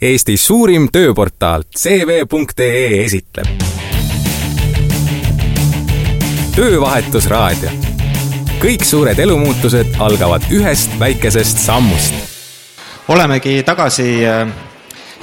Eesti 0.00 0.36
suurim 0.36 0.86
tööportaal 0.92 1.62
CV.ee 1.76 3.04
esitleb. 3.04 3.46
töövahetusraadio. 6.56 7.70
kõik 8.62 8.84
suured 8.84 9.18
elumuutused 9.18 9.98
algavad 9.98 10.48
ühest 10.50 10.96
väikesest 10.98 11.58
sammust. 11.58 12.14
olemegi 13.08 13.62
tagasi 13.62 14.24
äh, 14.24 14.48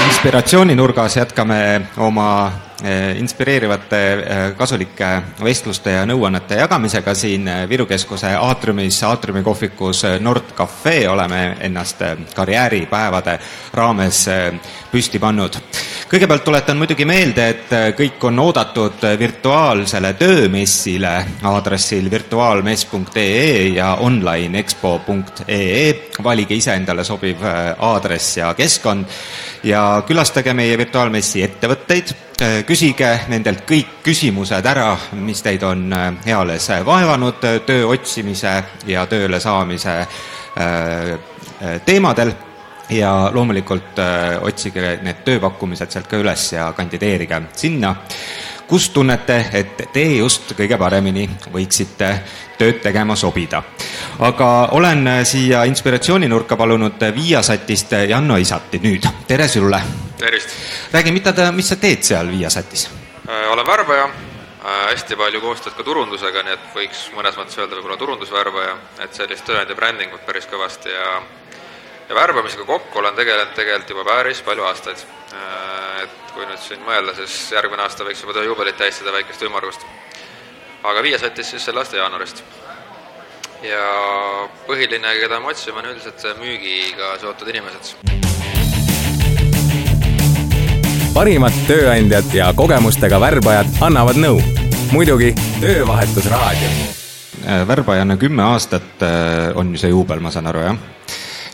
inspiratsiooninurgas, 0.05 1.18
jätkame 1.18 1.82
oma 1.98 2.52
inspireerivate 3.18 4.14
eh, 4.14 4.55
kasulike 4.57 5.07
vestluste 5.41 5.96
ja 5.96 6.04
nõuannete 6.05 6.59
jagamisega 6.59 7.14
siin 7.18 7.48
eh, 7.50 7.64
Viru 7.70 7.88
Keskuse 7.89 8.36
aatriumis, 8.38 9.00
aatriumi 9.04 9.41
kohvikus 9.44 10.04
Nord 10.21 10.52
Cafe 10.57 11.09
oleme 11.09 11.58
ennast 11.66 12.04
karjääripäevade 12.36 13.40
raames 13.73 14.20
püsti 14.91 15.20
pannud. 15.20 15.58
kõigepealt 16.08 16.44
tuletan 16.45 16.77
muidugi 16.77 17.05
meelde, 17.05 17.48
et 17.50 17.73
kõik 17.98 18.23
on 18.30 18.40
oodatud 18.40 19.02
virtuaalsele 19.20 20.14
töömessile 20.14 21.16
aadressil 21.44 22.12
virtuaalmess.ee 22.12 23.67
ja 23.73 23.95
onlineexpo.ee, 24.05 25.94
valige 26.23 26.55
ise 26.55 26.78
endale 26.78 27.03
sobiv 27.03 27.41
aadress 27.78 28.38
ja 28.38 28.53
keskkond 28.53 29.05
ja 29.64 30.03
külastage 30.08 30.53
meie 30.53 30.78
virtuaalmessi 30.78 31.44
ettevõtteid 31.44 32.27
küsige 32.68 33.09
nendelt 33.32 33.64
kõik 33.68 34.02
küsimused 34.05 34.66
ära, 34.66 34.91
mis 35.18 35.41
teid 35.41 35.64
on 35.66 35.88
äh, 35.94 36.09
eales 36.34 36.70
vaevanud 36.86 37.44
äh, 37.48 37.59
töö 37.66 37.88
otsimise 37.94 38.54
ja 38.88 39.05
tööle 39.05 39.40
saamise 39.40 40.00
teemadel 41.86 42.31
ja 42.90 43.12
loomulikult 43.34 44.00
otsige 44.42 44.95
need 45.05 45.20
tööpakkumised 45.26 45.94
sealt 45.94 46.09
ka 46.09 46.18
üles 46.18 46.48
ja 46.55 46.72
kandideerige 46.73 47.44
sinna, 47.54 47.92
kus 48.66 48.89
tunnete, 48.89 49.38
et 49.54 49.86
te 49.94 50.08
just 50.16 50.56
kõige 50.58 50.80
paremini 50.81 51.28
võiksite 51.54 52.09
tööd 52.58 52.81
tegema 52.81 53.16
sobida. 53.16 53.61
aga 54.20 54.50
olen 54.72 55.06
siia 55.26 55.64
inspiratsiooninurka 55.70 56.58
palunud 56.58 57.08
Viasatist 57.22 57.94
Janno 58.09 58.42
Isati 58.42 58.81
nüüd, 58.81 59.06
tere 59.28 59.48
sulle! 59.48 60.06
Tervist! 60.18 60.50
räägi, 60.94 61.12
mida 61.12 61.34
ta, 61.34 61.52
mis 61.52 61.70
sa 61.70 61.78
teed 61.82 62.04
seal 62.04 62.32
Viasatis? 62.32 62.88
Äh, 63.30 63.52
olen 63.52 63.68
värbaja, 63.68 64.06
äh, 64.06 64.86
hästi 64.92 65.18
palju 65.20 65.42
koostööd 65.42 65.76
ka 65.78 65.86
turundusega, 65.88 66.44
nii 66.46 66.56
et 66.58 66.70
võiks 66.76 67.08
mõnes 67.16 67.38
mõttes 67.40 67.58
öelda 67.60 67.78
võib-olla 67.78 68.00
turundusvärbaja, 68.02 68.78
et 69.06 69.18
sellist 69.18 69.45
tööandja 69.48 69.76
brändingut 69.76 70.26
päris 70.26 70.50
kõvasti 70.52 70.94
ja 70.94 71.20
ja 72.10 72.16
värbamisega 72.16 72.64
kokku 72.66 73.00
olen 73.00 73.16
tegelenud 73.16 73.54
tegelikult 73.56 73.90
juba 73.90 74.06
päris 74.08 74.42
palju 74.42 74.64
aastaid. 74.64 75.02
Äh, 75.34 76.04
et 76.06 76.32
kui 76.34 76.45
nüüd 76.48 76.62
siin 76.64 76.84
mõelda, 76.86 77.16
siis 77.18 77.52
järgmine 77.52 77.84
aasta 77.84 78.08
võiks 78.08 78.23
juba 78.23 78.38
tööjuubelit 78.38 78.78
tähistada 78.80 79.16
väikest 79.16 79.44
ümmargust. 79.44 79.86
aga 80.84 81.04
Viasatis 81.04 81.50
siis 81.52 81.66
selle 81.66 81.84
aasta 81.84 81.98
jaanuarist. 81.98 82.44
ja 83.62 83.84
põhiline, 84.68 85.20
keda 85.20 85.40
me 85.40 85.52
otsime, 85.52 85.80
on 85.80 85.92
üldiselt 85.92 86.40
müügiga 86.40 87.18
seotud 87.20 87.50
inimesed 87.50 88.36
parimad 91.18 91.56
tööandjad 91.66 92.30
ja 92.36 92.52
kogemustega 92.54 93.18
värbajad 93.18 93.80
annavad 93.82 94.20
nõu. 94.22 94.38
muidugi 94.94 95.32
Töövahetusraadio. 95.58 96.70
Äh, 97.42 97.64
värbajana 97.68 98.20
kümme 98.22 98.44
aastat 98.46 99.02
äh, 99.02 99.50
on 99.58 99.72
ju 99.73 99.82
see 99.82 99.90
juubel, 99.90 100.22
ma 100.22 100.30
saan 100.30 100.45
aru, 100.52 100.62
jah? 100.62 100.78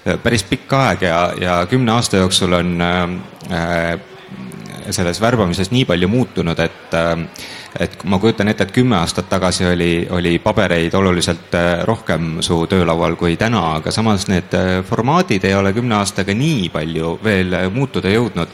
Äh, 0.04 0.20
päris 0.20 0.44
pikk 0.44 0.76
aeg 0.76 1.08
ja, 1.08 1.22
ja 1.40 1.56
kümne 1.72 1.96
aasta 1.96 2.20
jooksul 2.20 2.60
on 2.60 2.76
selles 4.92 5.22
värbamises 5.22 5.72
nii 5.72 5.86
palju 5.88 6.12
muutunud, 6.12 6.60
et 6.60 6.96
et 7.80 8.04
ma 8.04 8.20
kujutan 8.20 8.52
ette, 8.52 8.68
et 8.68 8.76
kümme 8.76 8.98
aastat 9.00 9.30
tagasi 9.32 9.66
oli, 9.66 10.08
oli 10.12 10.40
pabereid 10.44 10.94
oluliselt 10.94 11.56
rohkem 11.88 12.42
su 12.44 12.66
töölaual 12.68 13.16
kui 13.16 13.38
täna, 13.40 13.78
aga 13.80 13.92
samas 13.96 14.28
need 14.28 14.52
formaadid 14.90 15.48
ei 15.48 15.56
ole 15.56 15.72
kümne 15.74 15.96
aastaga 16.02 16.36
nii 16.36 16.68
palju 16.74 17.20
veel 17.24 17.56
muutuda 17.72 18.12
jõudnud 18.12 18.52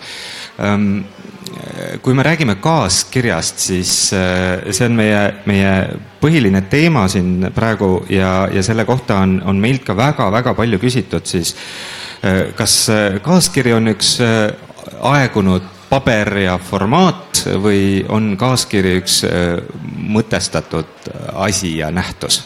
kui 2.01 2.13
me 2.13 2.23
räägime 2.23 2.55
kaaskirjast, 2.55 3.59
siis 3.59 4.13
äh, 4.13 4.71
see 4.71 4.87
on 4.89 4.95
meie, 4.97 5.21
meie 5.49 5.73
põhiline 6.21 6.61
teema 6.71 7.07
siin 7.11 7.49
praegu 7.55 8.05
ja, 8.11 8.47
ja 8.51 8.63
selle 8.65 8.85
kohta 8.87 9.21
on, 9.23 9.39
on 9.45 9.59
meilt 9.61 9.85
ka 9.87 9.95
väga-väga 9.97 10.53
palju 10.57 10.79
küsitud, 10.81 11.25
siis 11.29 11.55
äh, 12.23 12.51
kas 12.57 12.81
äh, 12.93 13.19
kaaskiri 13.25 13.73
on 13.75 13.93
üks 13.93 14.17
aegunud 14.99 15.65
paber 15.89 16.35
ja 16.43 16.59
formaat 16.61 17.43
või 17.63 18.03
on 18.09 18.35
kaaskiri 18.37 18.99
üks 18.99 19.23
mõtestatud 20.13 21.09
asi 21.33 21.77
ja 21.79 21.89
nähtus? 21.91 22.43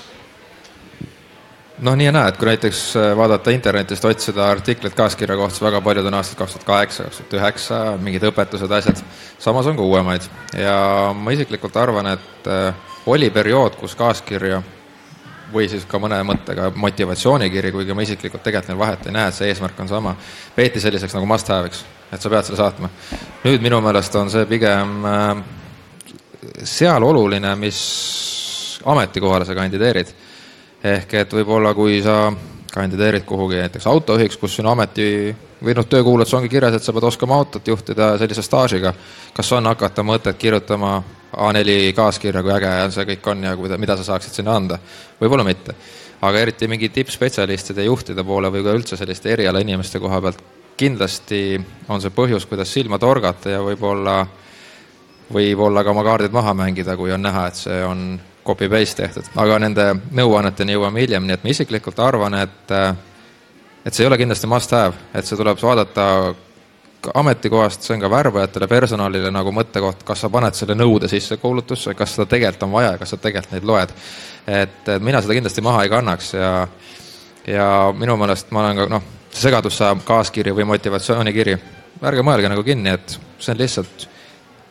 Noh, 1.83 1.95
nii 1.99 2.07
ja 2.07 2.13
naa, 2.15 2.27
et 2.31 2.37
kui 2.39 2.47
näiteks 2.47 2.81
äh, 2.99 3.09
vaadata 3.17 3.51
internetist, 3.53 4.05
otsida 4.07 4.45
artiklit 4.51 4.95
kaaskirja 4.97 5.35
kohta, 5.37 5.55
siis 5.57 5.65
väga 5.65 5.81
paljud 5.83 6.07
on 6.07 6.17
aastast 6.19 6.39
kaks 6.39 6.55
tuhat 6.55 6.67
kaheksa, 6.67 7.07
kaks 7.07 7.19
tuhat 7.21 7.35
üheksa, 7.39 7.79
mingid 8.03 8.23
õpetused, 8.29 8.71
asjad. 8.77 9.01
samas 9.39 9.67
on 9.67 9.79
ka 9.79 9.83
uuemaid 9.83 10.27
ja 10.57 10.77
ma 11.17 11.35
isiklikult 11.35 11.77
arvan, 11.77 12.13
et 12.15 12.49
äh, 12.51 12.95
oli 13.11 13.29
periood, 13.35 13.75
kus 13.79 13.97
kaaskirja 13.99 14.61
või 15.53 15.67
siis 15.69 15.85
ka 15.85 15.99
mõne 16.01 16.17
mõttega 16.25 16.71
motivatsioonikiri, 16.75 17.71
kuigi 17.75 17.93
ma 17.93 18.05
isiklikult 18.05 18.43
tegelikult 18.43 18.71
neil 18.71 18.79
vahet 18.79 19.07
ei 19.07 19.15
näe, 19.15 19.29
et 19.29 19.37
see 19.37 19.51
eesmärk 19.51 19.79
on 19.83 19.91
sama, 19.91 20.15
peeti 20.55 20.81
selliseks 20.81 21.13
nagu 21.17 21.29
must 21.29 21.51
have'iks, 21.51 21.83
et 22.11 22.21
sa 22.21 22.31
pead 22.31 22.47
selle 22.47 22.61
saatma. 22.61 22.89
nüüd 23.43 23.61
minu 23.61 23.81
meelest 23.83 24.15
on 24.15 24.31
see 24.33 24.47
pigem 24.49 25.05
äh, 25.09 25.31
seal 26.63 27.03
oluline, 27.03 27.55
mis 27.59 27.81
ametikohale 28.85 29.45
sa 29.45 29.55
kandideerid 29.55 30.22
ehk 30.83 31.13
et 31.13 31.33
võib-olla, 31.33 31.73
kui 31.73 32.01
sa 32.03 32.33
kandideerid 32.73 33.25
kuhugi 33.25 33.61
näiteks 33.61 33.87
autojuhiks, 33.87 34.37
kus 34.41 34.57
sinu 34.57 34.71
ameti 34.73 35.33
või 35.63 35.75
noh, 35.77 35.85
töökuulutus 35.87 36.33
ongi 36.33 36.49
kirjas, 36.51 36.77
et 36.77 36.83
sa 36.83 36.93
pead 36.95 37.05
oskama 37.07 37.37
autot 37.39 37.67
juhtida 37.67 38.13
sellise 38.19 38.43
staažiga, 38.43 38.93
kas 39.35 39.51
on 39.55 39.69
hakata 39.69 40.03
mõtet 40.03 40.39
kirjutama 40.41 40.97
A4 41.33 41.93
kaaskirja, 41.95 42.43
kui 42.43 42.53
äge 42.53 42.73
see 42.93 43.05
kõik 43.13 43.29
on 43.31 43.45
ja 43.47 43.53
kuida-, 43.57 43.77
mida 43.81 43.97
sa 43.97 44.07
saaksid 44.09 44.41
sinna 44.41 44.57
anda? 44.57 44.79
võib-olla 45.21 45.45
mitte. 45.47 45.75
aga 46.23 46.39
eriti 46.39 46.67
mingi 46.67 46.89
tippspetsialistide 46.89 47.83
juhtide 47.83 48.23
poole 48.23 48.51
või 48.51 48.63
ka 48.63 48.73
üldse 48.73 48.97
selliste 48.97 49.31
erialainimeste 49.33 49.99
koha 49.99 50.21
pealt, 50.21 50.43
kindlasti 50.77 51.59
on 51.89 52.01
see 52.01 52.13
põhjus, 52.15 52.45
kuidas 52.49 52.71
silma 52.73 52.99
torgata 52.99 53.49
ja 53.49 53.61
võib-olla, 53.61 54.25
võib-olla 55.33 55.83
ka 55.83 55.91
oma 55.91 56.03
kaardid 56.03 56.31
maha 56.31 56.53
mängida, 56.53 56.97
kui 56.97 57.11
on 57.11 57.21
näha, 57.21 57.47
et 57.47 57.59
see 57.59 57.83
on 57.85 58.07
copy-paste 58.45 59.01
tehtud, 59.01 59.29
aga 59.39 59.59
nende 59.63 59.89
nõuanneteni 60.11 60.75
jõuame 60.75 61.03
hiljem, 61.03 61.27
nii 61.27 61.37
et 61.37 61.43
ma 61.43 61.53
isiklikult 61.53 61.99
arvan, 62.03 62.35
et 62.43 62.73
et 63.83 63.93
see 63.93 64.03
ei 64.03 64.07
ole 64.07 64.17
kindlasti 64.19 64.47
must 64.47 64.71
have, 64.71 64.95
et 65.13 65.27
see 65.27 65.39
tuleb 65.39 65.59
vaadata 65.61 66.07
ametikohast, 67.19 67.83
see 67.83 67.95
on 67.97 68.03
ka 68.03 68.09
värbajatele, 68.11 68.67
personalile 68.71 69.31
nagu 69.31 69.51
mõttekoht, 69.55 70.05
kas 70.07 70.23
sa 70.23 70.29
paned 70.31 70.55
selle 70.55 70.75
nõude 70.79 71.09
sisse 71.11 71.37
kuulutusse, 71.41 71.95
kas 71.99 72.15
seda 72.15 72.27
tegelikult 72.31 72.67
on 72.67 72.75
vaja, 72.77 72.93
kas 72.99 73.11
sa 73.11 73.19
tegelikult 73.19 73.55
neid 73.55 73.67
loed. 73.67 73.91
et, 74.47 74.93
mina 74.99 75.21
seda 75.21 75.35
kindlasti 75.35 75.61
maha 75.63 75.83
ei 75.83 75.89
kannaks 75.89 76.33
ja 76.33 76.67
ja 77.47 77.67
minu 77.95 78.15
meelest 78.17 78.51
ma 78.51 78.63
olen 78.63 78.77
ka 78.77 78.87
noh, 78.91 79.03
see 79.31 79.47
segadus 79.47 79.77
saab 79.77 80.03
kaaskiri 80.07 80.53
või 80.55 80.67
motivatsioonikiri, 80.67 81.57
ärge 82.03 82.23
mõelge 82.23 82.51
nagu 82.51 82.63
kinni, 82.63 82.93
et 82.95 83.17
see 83.39 83.51
on 83.51 83.59
lihtsalt 83.59 84.07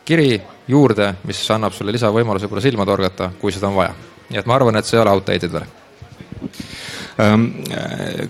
kiri 0.05 0.41
juurde, 0.67 1.13
mis 1.27 1.43
annab 1.51 1.73
sulle 1.75 1.95
lisavõimaluse 1.95 2.47
võib-olla 2.47 2.65
silma 2.65 2.85
torgata, 2.87 3.31
kui 3.39 3.51
seda 3.51 3.69
on 3.69 3.79
vaja. 3.81 3.95
nii 4.29 4.39
et 4.39 4.45
ma 4.49 4.55
arvan, 4.55 4.79
et 4.79 4.87
see 4.87 4.97
ei 4.97 5.03
ole 5.03 5.15
outdated 5.15 5.53
veel 5.53 5.71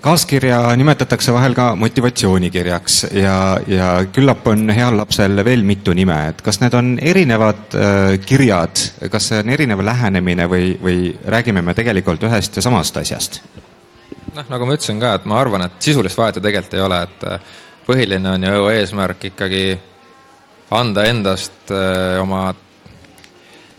kaaskirja 0.04 0.58
nimetatakse 0.76 1.34
vahel 1.34 1.54
ka 1.56 1.70
motivatsioonikirjaks 1.80 2.98
ja, 3.16 3.58
ja 3.68 3.88
küllap 4.12 4.48
on 4.52 4.68
heal 4.76 4.98
lapsel 5.00 5.40
veel 5.46 5.64
mitu 5.64 5.96
nime, 5.96 6.18
et 6.34 6.42
kas 6.44 6.60
need 6.60 6.76
on 6.76 6.98
erinevad 7.00 7.78
kirjad, 8.26 8.84
kas 9.12 9.30
see 9.32 9.40
on 9.40 9.54
erinev 9.56 9.86
lähenemine 9.88 10.50
või, 10.52 10.74
või 10.84 11.14
räägime 11.26 11.64
me 11.64 11.74
tegelikult 11.78 12.28
ühest 12.28 12.60
ja 12.60 12.66
samast 12.66 13.00
asjast? 13.00 13.40
noh, 14.34 14.50
nagu 14.50 14.68
ma 14.68 14.76
ütlesin 14.76 15.00
ka, 15.02 15.16
et 15.18 15.26
ma 15.30 15.40
arvan, 15.40 15.68
et 15.68 15.80
sisulist 15.84 16.18
vahet 16.18 16.38
ju 16.38 16.44
tegelikult 16.44 16.78
ei 16.78 16.84
ole, 16.84 17.02
et 17.08 17.26
äh, 17.30 17.52
põhiline 17.88 18.36
on 18.36 18.48
ju 18.50 18.70
eesmärk 18.74 19.30
ikkagi 19.32 19.64
anda 20.80 21.06
endast 21.10 21.72
äh, 21.72 22.20
oma 22.22 22.48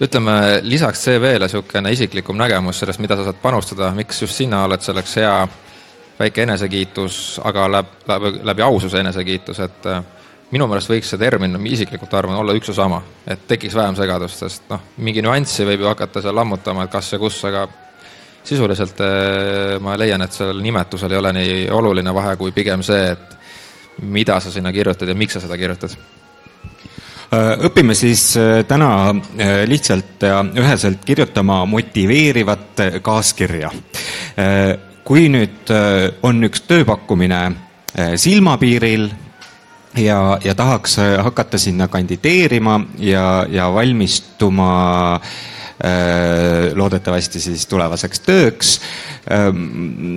ütleme, 0.02 0.61
lisaks 0.62 1.05
CV-le 1.06 1.46
niisugune 1.46 1.93
isiklikum 1.94 2.38
nägemus 2.38 2.81
sellest, 2.82 3.00
mida 3.02 3.17
sa 3.17 3.29
saad 3.29 3.38
panustada, 3.43 3.93
miks 3.94 4.23
just 4.23 4.37
sina 4.37 4.64
oled 4.67 4.82
selleks 4.82 5.17
hea, 5.20 5.35
väike 6.19 6.43
enesekiitus, 6.43 7.41
aga 7.44 7.69
läbi, 7.79 8.02
läbi, 8.11 8.32
läbi 8.50 8.62
aususe 8.62 9.00
enesekiitus, 9.00 9.61
et 9.64 9.87
äh, 9.91 10.02
minu 10.55 10.67
meelest 10.70 10.91
võiks 10.91 11.14
see 11.14 11.20
termin, 11.20 11.56
ma 11.58 11.70
isiklikult 11.70 12.14
arvan, 12.14 12.38
olla 12.43 12.56
üks 12.56 12.70
ja 12.70 12.76
sama, 12.82 13.00
et 13.26 13.46
tekiks 13.50 13.75
vähem 13.79 13.96
segadust, 13.99 14.43
sest 14.43 14.69
noh, 14.70 14.82
mingi 15.02 15.23
nüanssi 15.25 15.67
võib 15.67 15.87
ju 15.87 15.91
hakata 15.91 16.23
seal 16.25 16.37
lammutama, 16.37 16.87
et 16.87 16.93
kas 16.93 17.12
ja 17.14 17.20
kus, 17.23 17.38
aga 17.49 17.67
sisuliselt 18.44 19.00
äh, 19.00 19.79
ma 19.82 19.96
leian, 19.99 20.23
et 20.23 20.35
sellel 20.35 20.61
nimetusel 20.62 21.14
ei 21.14 21.23
ole 21.23 21.32
nii 21.38 21.62
oluline 21.73 22.14
vahe, 22.14 22.37
kui 22.41 22.52
pigem 22.52 22.82
see, 22.85 23.14
et 23.14 24.02
mida 24.02 24.41
sa 24.43 24.50
sinna 24.50 24.73
kirjutad 24.75 25.08
ja 25.08 25.14
miks 25.14 25.38
sa 25.38 25.46
seda 25.46 25.58
kirjutad? 25.58 25.94
Õpime 27.69 27.94
siis 27.96 28.34
täna 28.69 29.14
lihtsalt 29.66 30.22
ja 30.22 30.40
üheselt 30.44 31.04
kirjutama 31.04 31.64
motiveerivat 31.66 32.82
kaaskirja. 33.02 33.70
kui 35.04 35.28
nüüd 35.28 35.72
on 36.22 36.44
üks 36.48 36.64
tööpakkumine 36.69 37.40
silmapiiril 38.16 39.08
ja, 40.00 40.38
ja 40.44 40.54
tahaks 40.54 40.96
hakata 41.22 41.58
sinna 41.58 41.88
kandideerima 41.88 42.81
ja, 42.98 43.44
ja 43.50 43.69
valmistuma 43.75 44.70
äh, 45.14 45.20
Äh, 45.20 45.54
loodetavasti 46.75 47.41
siis 47.41 47.67
tulevaseks 47.67 48.21
tööks. 48.21 48.81
Ähm, 49.32 49.65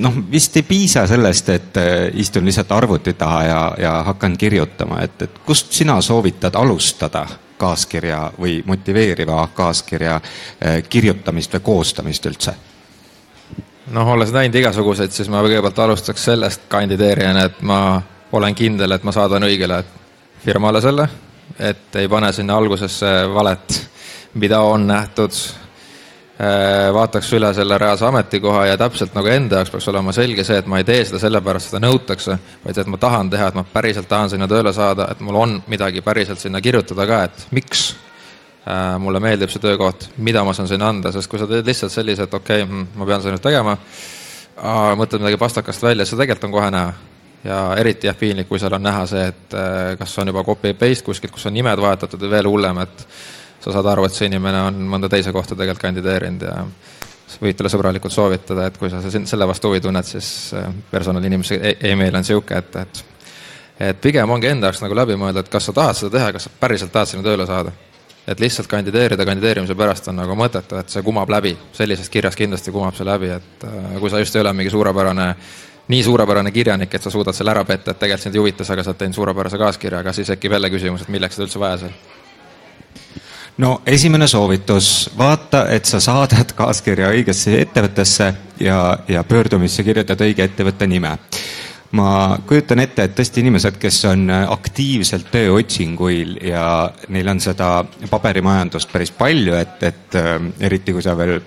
noh, 0.04 0.14
vist 0.32 0.56
ei 0.58 0.64
piisa 0.64 1.08
sellest, 1.08 1.50
et 1.50 1.78
äh, 1.78 1.96
istun 2.14 2.46
lihtsalt 2.46 2.72
arvuti 2.72 3.14
taha 3.14 3.44
ja, 3.44 3.62
ja 3.80 3.92
hakkan 4.04 4.38
kirjutama, 4.38 5.02
et, 5.02 5.22
et 5.22 5.40
kust 5.46 5.72
sina 5.74 6.02
soovitad 6.02 6.56
alustada 6.56 7.26
kaaskirja 7.58 8.32
või 8.40 8.60
motiveeriva 8.66 9.48
kaaskirja 9.56 10.16
äh, 10.16 10.84
kirjutamist 10.90 11.54
või 11.58 11.66
koostamist 11.72 12.26
üldse? 12.26 12.56
noh, 13.92 14.08
olles 14.12 14.32
näinud 14.36 14.56
igasuguseid, 14.60 15.14
siis 15.16 15.30
ma 15.32 15.40
kõigepealt 15.46 15.80
alustaks 15.80 16.26
sellest 16.28 16.68
kandideerijana, 16.68 17.46
et 17.48 17.62
ma 17.64 18.02
olen 18.36 18.56
kindel, 18.56 18.92
et 18.92 19.04
ma 19.08 19.14
saadan 19.16 19.48
õigele 19.48 19.80
firmale 20.44 20.82
selle, 20.84 21.08
et 21.60 21.96
ei 21.96 22.10
pane 22.12 22.34
sinna 22.36 22.58
algusesse 22.60 23.14
valet 23.34 23.78
mida 24.38 24.62
on 24.66 24.88
nähtud, 24.88 25.36
äh, 26.40 26.88
vaataks 26.94 27.32
üle 27.38 27.52
selle 27.58 27.78
reaalse 27.82 28.06
ametikoha 28.08 28.66
ja 28.72 28.78
täpselt 28.78 29.16
nagu 29.18 29.32
enda 29.34 29.62
jaoks 29.62 29.74
peaks 29.74 29.88
olema 29.92 30.14
selge 30.16 30.46
see, 30.48 30.58
et 30.62 30.68
ma 30.70 30.82
ei 30.82 30.88
tee 30.88 31.04
seda 31.10 31.22
sellepärast, 31.22 31.72
seda 31.72 31.82
nõutakse, 31.84 32.38
vaid 32.66 32.82
et 32.82 32.92
ma 32.92 33.00
tahan 33.02 33.32
teha, 33.34 33.52
et 33.52 33.58
ma 33.58 33.66
päriselt 33.74 34.10
tahan 34.10 34.34
sinna 34.34 34.50
tööle 34.50 34.74
saada, 34.74 35.10
et 35.12 35.24
mul 35.26 35.42
on 35.42 35.56
midagi 35.68 36.04
päriselt 36.06 36.44
sinna 36.44 36.62
kirjutada 36.62 37.08
ka, 37.10 37.24
et 37.30 37.48
miks 37.58 37.88
äh, 38.68 38.94
mulle 39.02 39.24
meeldib 39.24 39.54
see 39.54 39.64
töökoht, 39.64 40.12
mida 40.18 40.46
ma 40.46 40.54
saan 40.54 40.70
sinna 40.70 40.94
anda, 40.94 41.12
sest 41.16 41.32
kui 41.32 41.42
sa 41.42 41.50
teed 41.50 41.66
lihtsalt 41.68 41.94
sellise, 41.94 42.30
et 42.30 42.40
okei 42.40 42.62
okay,, 42.62 42.70
hmm, 42.70 42.94
ma 42.96 43.10
pean 43.10 43.26
seda 43.26 43.36
nüüd 43.36 43.48
tegema, 43.50 43.78
mõtled 44.98 45.22
midagi 45.22 45.38
pastakast 45.38 45.84
välja, 45.84 46.06
see 46.06 46.18
tegelikult 46.18 46.50
on 46.50 46.58
kohe 46.58 46.72
näha. 46.74 46.94
Ja 47.46 47.58
eriti 47.78 48.08
jah, 48.10 48.16
piinlik, 48.18 48.48
kui 48.50 48.60
seal 48.60 48.74
on 48.74 48.84
näha 48.84 49.06
see, 49.08 49.28
et 49.30 49.54
äh, 49.56 49.94
kas 50.00 50.18
on 50.20 50.32
juba 50.32 50.44
copy-paste 50.44 51.06
kuskilt, 51.06 51.32
kus 51.32 51.46
on 51.48 51.54
nimed 51.56 51.80
vahetatud 51.80 52.20
või 52.26 52.32
veel 52.34 52.50
hullem, 52.50 52.82
et 52.82 53.04
sa 53.68 53.78
saad 53.78 53.92
aru, 53.92 54.06
et 54.08 54.16
see 54.16 54.30
inimene 54.30 54.62
on 54.70 54.80
mõnda 54.96 55.10
teise 55.12 55.34
kohta 55.36 55.56
tegelikult 55.56 55.84
kandideerinud 55.84 56.48
ja 56.48 56.62
võid 57.42 57.58
talle 57.60 57.70
sõbralikult 57.72 58.14
soovitada, 58.14 58.70
et 58.70 58.78
kui 58.80 58.90
sa 58.90 59.02
selle 59.12 59.48
vastu 59.50 59.72
huvi 59.72 59.82
tunned, 59.84 60.08
siis 60.08 60.54
äh, 60.56 60.72
personalinimese 60.92 61.60
email 61.90 62.16
on 62.16 62.24
niisugune, 62.24 62.62
et, 62.64 62.82
et 62.82 63.06
et 63.78 64.00
pigem 64.02 64.32
ongi 64.34 64.50
enda 64.50 64.72
jaoks 64.72 64.80
nagu 64.82 64.96
läbi 64.98 65.14
mõelda, 65.20 65.44
et 65.44 65.52
kas 65.54 65.68
sa 65.70 65.74
tahad 65.76 66.00
seda 66.00 66.16
teha, 66.16 66.32
kas 66.34 66.48
sa 66.48 66.54
päriselt 66.60 66.90
tahad 66.94 67.12
sinna 67.12 67.28
tööle 67.28 67.46
saada. 67.46 67.72
et 68.28 68.40
lihtsalt 68.44 68.68
kandideerida 68.68 69.24
kandideerimise 69.26 69.76
pärast 69.76 70.08
on 70.12 70.18
nagu 70.20 70.36
mõttetu, 70.36 70.76
et 70.76 70.90
see 70.92 71.04
kumab 71.04 71.30
läbi, 71.30 71.54
sellisest 71.74 72.12
kirjast 72.12 72.36
kindlasti 72.36 72.74
kumab 72.76 72.96
see 72.96 73.06
läbi, 73.08 73.30
et 73.32 73.64
äh, 73.64 74.00
kui 74.00 74.10
sa 74.10 74.20
just 74.20 74.36
ei 74.36 74.42
ole 74.42 74.54
mingi 74.54 74.74
suurepärane 74.74 75.28
nii 75.88 76.04
suurepärane 76.04 76.52
kirjanik, 76.52 76.94
et 76.94 77.04
sa 77.04 77.12
suudad 77.12 77.36
selle 77.36 77.54
ära 77.54 77.64
petta, 77.64 77.92
et 77.92 78.00
tegelikult 78.00 78.24
sind 78.24 78.36
ei 78.36 78.42
huvita 78.42 78.66
see, 78.66 78.74
aga 78.74 78.84
sa 78.84 78.92
oled 78.92 79.00
teinud 79.00 79.16
suurepärase 79.16 79.58
kaaskirja, 79.62 80.00
aga 80.04 80.14
siis 80.14 80.28
tekib 80.28 80.58
jälle 80.58 80.70
küsimus, 80.74 81.06
et 81.06 81.14
milleks 81.14 81.38
seda 81.38 81.48
üldse 81.48 81.62
vaja 81.62 81.78
seal 81.86 81.96
no 83.58 83.82
esimene 83.86 84.28
soovitus, 84.28 85.10
vaata, 85.18 85.66
et 85.74 85.86
sa 85.86 86.00
saadad 86.04 86.54
kaaskirja 86.58 87.12
õigesse 87.14 87.58
ettevõttesse 87.62 88.32
ja, 88.62 88.82
ja 89.08 89.24
pöördumisse 89.24 89.84
kirjutad 89.84 90.22
õige 90.22 90.46
ettevõtte 90.46 90.88
nime. 90.88 91.18
ma 91.98 92.38
kujutan 92.48 92.82
ette, 92.84 93.04
et 93.04 93.14
tõesti 93.16 93.40
inimesed, 93.40 93.78
kes 93.80 94.02
on 94.10 94.28
aktiivselt 94.30 95.30
tööotsinguil 95.32 96.36
ja 96.44 96.92
neil 97.08 97.30
on 97.32 97.40
seda 97.40 97.86
paberimajandust 98.10 98.92
päris 98.92 99.12
palju, 99.12 99.56
et, 99.56 99.84
et 99.84 100.18
äh, 100.20 100.36
eriti 100.60 100.94
kui 100.94 101.02
sa 101.02 101.16
veel 101.18 101.40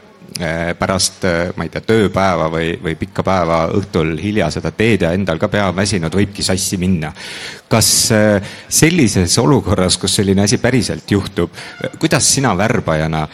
pärast, 0.78 1.24
eh, 1.24 1.52
ma 1.56 1.66
ei 1.66 1.72
tea, 1.72 1.82
tööpäeva 1.86 2.48
või, 2.52 2.72
või 2.82 2.96
pikka 2.98 3.24
päeva 3.26 3.60
õhtul 3.76 4.14
hilja 4.20 4.50
seda 4.50 4.72
teed 4.76 5.06
ja 5.06 5.12
endal 5.16 5.38
ka 5.40 5.48
pea 5.52 5.68
on 5.70 5.76
väsinud, 5.76 6.14
võibki 6.14 6.44
sassi 6.46 6.78
minna. 6.80 7.12
kas 7.70 8.10
eh, 8.10 8.42
sellises 8.68 9.38
olukorras, 9.38 9.98
kus 9.98 10.16
selline 10.18 10.42
asi 10.42 10.58
päriselt 10.58 11.10
juhtub, 11.10 11.50
kuidas 11.98 12.34
sina 12.34 12.56
värbajana 12.56 13.26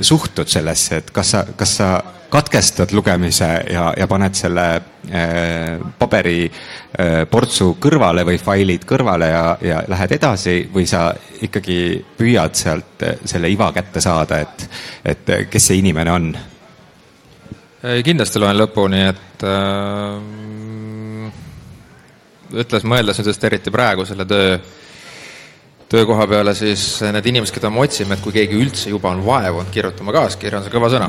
suhtud 0.00 0.48
sellesse, 0.48 0.96
et 0.96 1.10
kas 1.12 1.30
sa, 1.34 1.42
kas 1.56 1.74
sa 1.76 1.88
katkestad 2.36 2.92
lugemise 2.92 3.48
ja, 3.72 3.94
ja 3.96 4.06
paned 4.06 4.34
selle 4.36 4.64
äh, 4.76 5.80
paberiportsu 5.98 7.68
äh, 7.70 7.76
kõrvale 7.80 8.26
või 8.28 8.36
failid 8.40 8.84
kõrvale 8.88 9.28
ja, 9.30 9.44
ja 9.64 9.78
lähed 9.88 10.12
edasi 10.18 10.56
või 10.72 10.84
sa 10.88 11.06
ikkagi 11.46 11.78
püüad 12.18 12.58
sealt 12.58 13.04
äh, 13.06 13.16
selle 13.24 13.48
iva 13.52 13.70
kätte 13.72 14.02
saada, 14.04 14.40
et, 14.44 14.66
et 15.04 15.32
kes 15.50 15.70
see 15.70 15.80
inimene 15.80 16.12
on? 16.12 16.28
kindlasti 18.02 18.40
loen 18.42 18.56
lõpuni, 18.58 19.00
et 19.06 19.44
äh, 19.46 20.18
ütles, 22.64 22.82
mõeldes 22.88 23.20
nüüd 23.20 23.30
just 23.30 23.44
eriti 23.46 23.70
praegu 23.70 24.04
selle 24.08 24.26
töö 24.26 24.58
töökoha 25.86 26.26
peale, 26.26 26.52
siis 26.58 26.98
need 27.14 27.30
inimesed, 27.30 27.54
keda 27.54 27.70
me 27.70 27.84
otsime, 27.84 28.16
et 28.16 28.24
kui 28.24 28.34
keegi 28.34 28.58
üldse 28.58 28.90
juba 28.90 29.14
on 29.14 29.22
vaevunud 29.24 29.70
kirjutama 29.72 30.12
kaaskirja, 30.18 30.58
on 30.58 30.66
see 30.66 30.74
kõva 30.74 30.90
sõna 30.90 31.08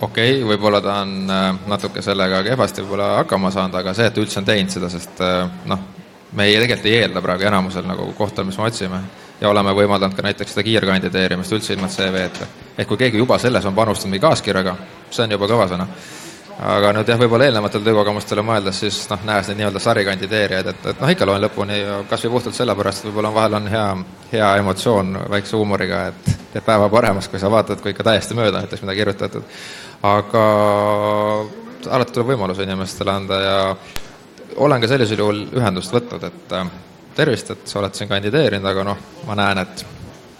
okei 0.00 0.32
okay,, 0.32 0.48
võib-olla 0.48 0.80
ta 0.82 1.00
on 1.02 1.14
äh, 1.30 1.46
natuke 1.66 2.02
sellega 2.02 2.42
kehvasti 2.46 2.84
võib-olla 2.84 3.14
hakkama 3.22 3.50
saanud, 3.54 3.78
aga 3.80 3.94
see, 3.94 4.06
et 4.06 4.14
ta 4.14 4.22
üldse 4.22 4.40
on 4.42 4.46
teinud 4.46 4.74
seda, 4.74 4.90
sest 4.92 5.22
äh, 5.24 5.40
noh, 5.70 5.86
me 6.32 6.44
ei, 6.44 6.58
tegelikult 6.60 6.86
ei 6.86 7.00
eelda 7.02 7.22
praegu 7.24 7.48
enamusel 7.48 7.88
nagu 7.88 8.12
kohtal, 8.18 8.46
mis 8.48 8.58
me 8.58 8.68
otsime. 8.68 9.00
ja 9.40 9.48
oleme 9.48 9.70
võimaldanud 9.70 10.16
ka 10.16 10.22
näiteks 10.26 10.54
seda 10.54 10.64
kiirkandideerimist 10.66 11.52
üldse 11.54 11.74
ilma 11.74 11.88
CV-ta. 11.88 12.46
ehk 12.78 12.88
kui 12.88 12.98
keegi 13.04 13.18
juba 13.18 13.38
selles 13.38 13.66
on 13.66 13.74
panustanud 13.74 14.12
mingi 14.12 14.26
kaaskirjaga, 14.26 14.76
see 15.10 15.24
on 15.24 15.36
juba 15.36 15.46
kõva 15.46 15.68
sõna. 15.70 15.86
aga 16.58 16.92
nüüd 16.92 17.08
jah, 17.08 17.18
võib-olla 17.18 17.46
eelnevatele 17.46 17.84
töökogemustele 17.86 18.42
mõeldes, 18.42 18.80
siis 18.84 19.04
noh, 19.10 19.20
nähes 19.24 19.48
neid 19.48 19.60
nii-öelda 19.60 19.82
sarikandideerijaid, 19.82 20.72
et, 20.74 20.86
et 20.92 21.00
noh, 21.00 21.10
ikka 21.14 21.26
loen 21.26 21.42
lõpuni 21.46 21.82
kas 22.10 22.24
või 22.26 22.36
puhtalt 22.36 22.58
sellepärast, 22.58 23.02
et 23.02 23.10
võib-olla 23.10 23.34
vahel 23.34 23.60
on 23.60 23.68
hea, 23.70 23.84
hea 24.32 24.56
emotsioon 24.62 25.20
väikse 25.30 25.56
huumoriga, 25.56 26.06
et 26.10 26.32
teeb 26.52 26.66
päeva 26.66 26.88
paremaks, 26.90 27.30
kui 27.30 27.38
sa 27.38 27.50
vaatad, 27.50 27.82
kui 27.82 27.94
ikka 27.94 28.10
täiesti 28.10 28.34
mööda 28.34 28.64
näiteks 28.64 28.82
midagi 28.82 29.04
kirjutatud 29.04 29.46
aga 30.06 30.44
alati 31.90 32.14
tuleb 32.14 32.34
võimalus 32.34 32.60
inimestele 32.62 33.12
anda 33.12 33.40
ja 33.42 33.60
olen 34.56 34.82
ka 34.82 34.90
sellisel 34.90 35.22
juhul 35.22 35.44
ühendust 35.58 35.94
võtnud, 35.94 36.24
et 36.28 36.56
äh, 36.56 36.72
tervist, 37.16 37.50
et 37.54 37.70
sa 37.70 37.80
oled 37.80 37.94
siin 37.94 38.10
kandideerinud, 38.10 38.66
aga 38.66 38.84
noh, 38.86 39.06
ma 39.26 39.38
näen, 39.38 39.64
et 39.64 39.86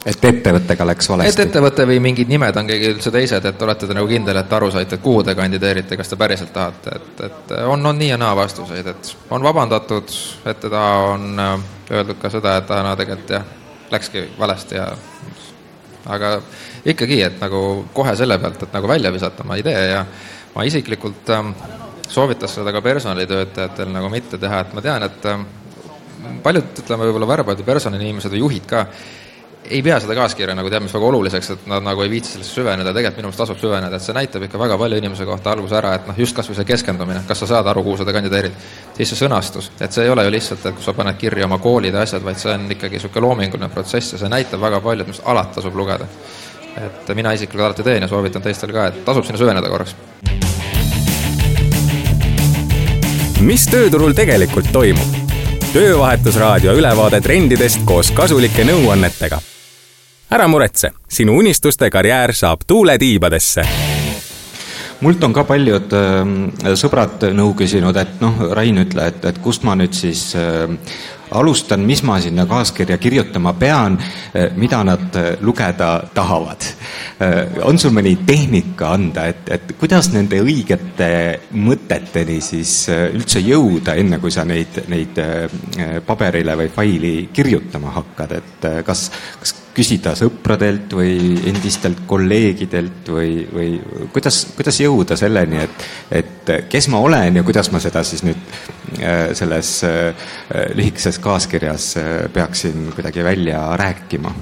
et 0.06 0.24
ettevõttega 0.24 0.86
läks 0.86 1.08
valesti? 1.10 1.34
et 1.34 1.48
ettevõte 1.48 1.84
või 1.90 1.98
mingid 2.02 2.30
nimed 2.30 2.56
on 2.56 2.68
keegi 2.70 2.92
üldse 2.94 3.10
teised, 3.12 3.44
et 3.44 3.62
olete 3.62 3.88
te 3.88 3.96
nagu 3.96 4.08
kindel, 4.08 4.38
et 4.40 4.52
aru 4.58 4.70
saite, 4.72 5.00
kuhu 5.02 5.24
te 5.26 5.34
kandideerite, 5.38 5.98
kas 5.98 6.12
te 6.12 6.18
päriselt 6.20 6.52
tahate, 6.54 6.94
et, 6.96 7.22
et 7.26 7.54
on, 7.66 7.82
on 7.86 7.98
nii 7.98 8.12
ja 8.12 8.18
naa 8.20 8.36
vastuseid, 8.38 8.86
et 8.86 9.12
on 9.34 9.42
vabandatud, 9.44 10.14
ette 10.46 10.70
taha 10.70 10.96
on 11.14 11.44
äh, 11.44 11.54
öeldud 11.90 12.20
ka 12.22 12.30
seda, 12.32 12.56
et 12.62 12.70
aa, 12.70 12.84
no 12.86 12.94
tegelikult 13.00 13.34
jah, 13.36 13.48
läkski 13.90 14.24
valesti 14.38 14.78
ja 14.78 14.92
aga 16.06 16.32
ikkagi, 16.88 17.20
et 17.26 17.40
nagu 17.42 17.60
kohe 17.94 18.14
selle 18.16 18.38
pealt, 18.38 18.62
et 18.62 18.74
nagu 18.74 18.88
välja 18.88 19.12
visata, 19.12 19.44
ma 19.44 19.58
ei 19.58 19.66
tee 19.66 19.84
ja 19.90 20.04
ma 20.54 20.64
isiklikult 20.64 21.30
ähm, 21.34 21.52
soovitas 22.08 22.54
seda 22.58 22.72
ka 22.72 22.82
personalitöötajatel 22.84 23.92
nagu 23.92 24.10
mitte 24.12 24.38
teha, 24.40 24.60
et 24.64 24.74
ma 24.74 24.84
tean, 24.84 25.04
et 25.08 25.26
ähm, 25.30 25.46
paljud, 26.42 26.70
ütleme, 26.82 27.08
võib-olla 27.08 27.28
värbavad 27.34 27.64
personaliinimesed 27.66 28.32
või 28.34 28.44
juhid 28.44 28.68
ka, 28.68 28.86
ei 29.64 29.82
pea 29.82 29.98
seda 30.00 30.14
kaaskirja 30.16 30.54
nagu 30.56 30.70
tead 30.70 30.82
mis 30.84 30.94
väga 30.94 31.08
oluliseks, 31.08 31.50
et 31.54 31.66
nad 31.70 31.84
nagu 31.84 32.02
ei 32.02 32.10
viitsi 32.10 32.34
sellesse 32.34 32.60
süveneda, 32.60 32.92
tegelikult 32.94 33.18
minu 33.20 33.28
meelest 33.28 33.42
tasub 33.42 33.60
süveneda, 33.60 33.98
et 33.98 34.04
see 34.04 34.16
näitab 34.16 34.44
ikka 34.46 34.60
väga 34.60 34.78
palju 34.80 35.00
inimese 35.00 35.26
kohta 35.28 35.52
alguse 35.52 35.76
ära, 35.78 35.94
et 35.98 36.08
noh, 36.08 36.18
just 36.18 36.36
kas 36.36 36.48
või 36.48 36.58
see 36.58 36.68
keskendumine, 36.68 37.22
kas 37.28 37.42
sa 37.42 37.50
saad 37.52 37.68
aru, 37.72 37.84
kuhu 37.86 37.98
sa 38.00 38.06
kandideerid. 38.16 38.56
siis 38.96 39.12
see 39.12 39.20
sõnastus, 39.20 39.70
et 39.80 39.92
see 39.92 40.06
ei 40.06 40.10
ole 40.14 40.24
ju 40.24 40.34
lihtsalt, 40.34 40.66
et 40.66 40.78
kus 40.78 40.88
sa 40.88 40.94
paned 40.96 41.18
kirja 41.20 41.46
oma 41.46 41.58
koolid 41.58 41.94
ja 41.94 42.02
asjad, 42.06 42.24
vaid 42.24 42.40
see 42.40 42.54
on 42.54 42.66
ikkagi 42.72 42.98
niisugune 42.98 43.26
loominguline 43.26 43.68
protsess 43.74 44.12
ja 44.12 44.22
see 44.22 44.32
näitab 44.32 44.60
väga 44.60 44.80
palju, 44.80 45.04
et 45.04 45.12
arust 45.12 45.26
alati 45.26 45.60
tasub 45.60 45.76
lugeda. 45.76 46.08
et 46.78 47.14
mina 47.14 47.32
isiklikult 47.32 47.66
alati 47.66 47.82
teen 47.82 48.02
ja 48.02 48.08
soovitan 48.08 48.42
teistel 48.42 48.72
ka, 48.72 48.86
et 48.86 49.04
tasub 49.04 49.24
sinna 49.24 49.38
süveneda 49.38 49.68
korraks. 49.68 49.96
mis 53.40 53.66
tööturul 53.66 54.14
tegelikult 54.14 54.72
toimub? 54.72 55.27
Töövahetusraadio 55.78 56.72
ülevaade 56.74 57.20
trendidest 57.22 57.84
koos 57.86 58.08
kasulike 58.10 58.64
nõuannetega. 58.66 59.36
Ära 60.34 60.48
muretse, 60.50 60.90
sinu 61.06 61.36
unistuste 61.38 61.86
karjäär 61.90 62.32
saab 62.34 62.64
tuule 62.66 62.96
tiibadesse 62.98 63.62
mult 65.00 65.22
on 65.22 65.32
ka 65.36 65.44
paljud 65.46 65.94
äh, 65.94 66.72
sõbrad 66.74 67.28
nõu 67.30 67.52
küsinud, 67.54 67.94
et 67.96 68.18
noh, 68.18 68.40
Rain, 68.58 68.80
ütle, 68.82 69.06
et, 69.06 69.22
et 69.30 69.38
kust 69.38 69.62
ma 69.62 69.76
nüüd 69.78 69.94
siis 69.94 70.32
äh, 70.34 70.66
alustan, 71.30 71.84
mis 71.86 72.02
ma 72.02 72.18
sinna 72.20 72.46
kaaskirja 72.46 72.98
kirjutama 72.98 73.52
pean, 73.58 73.98
mida 74.56 74.82
nad 74.84 75.18
lugeda 75.40 75.90
tahavad. 76.14 76.66
on 77.62 77.78
sul 77.78 77.92
mõni 77.94 78.16
tehnika 78.26 78.92
anda, 78.94 79.26
et, 79.26 79.48
et 79.50 79.72
kuidas 79.78 80.12
nende 80.14 80.40
õigete 80.42 81.10
mõteteni 81.52 82.40
siis 82.44 82.88
üldse 82.88 83.42
jõuda, 83.44 83.96
enne 83.98 84.18
kui 84.22 84.30
sa 84.30 84.44
neid, 84.48 84.82
neid 84.88 85.20
paberile 86.06 86.56
või 86.62 86.74
faili 86.74 87.14
kirjutama 87.32 87.94
hakkad, 87.98 88.36
et 88.38 88.68
kas, 88.86 89.08
kas 89.40 89.54
küsida 89.78 90.14
sõpradelt 90.18 90.92
või 90.98 91.36
endistelt 91.48 92.02
kolleegidelt 92.10 93.08
või, 93.14 93.32
või 93.52 93.70
kuidas, 94.14 94.42
kuidas 94.56 94.80
jõuda 94.82 95.16
selleni, 95.18 95.62
et, 95.62 95.86
et 96.20 96.52
kes 96.70 96.90
ma 96.90 97.02
olen 97.04 97.38
ja 97.38 97.46
kuidas 97.46 97.70
ma 97.74 97.80
seda 97.82 98.02
siis 98.06 98.24
nüüd 98.26 98.40
äh, 98.98 99.30
selles 99.38 99.72
äh, 99.86 100.28
lühikeses 100.74 101.20
kaaskirjas 101.22 101.92
äh, 102.00 102.12
peaksin 102.34 102.90
kuidagi 102.96 103.24
välja 103.26 103.62
rääkima? 103.78 104.34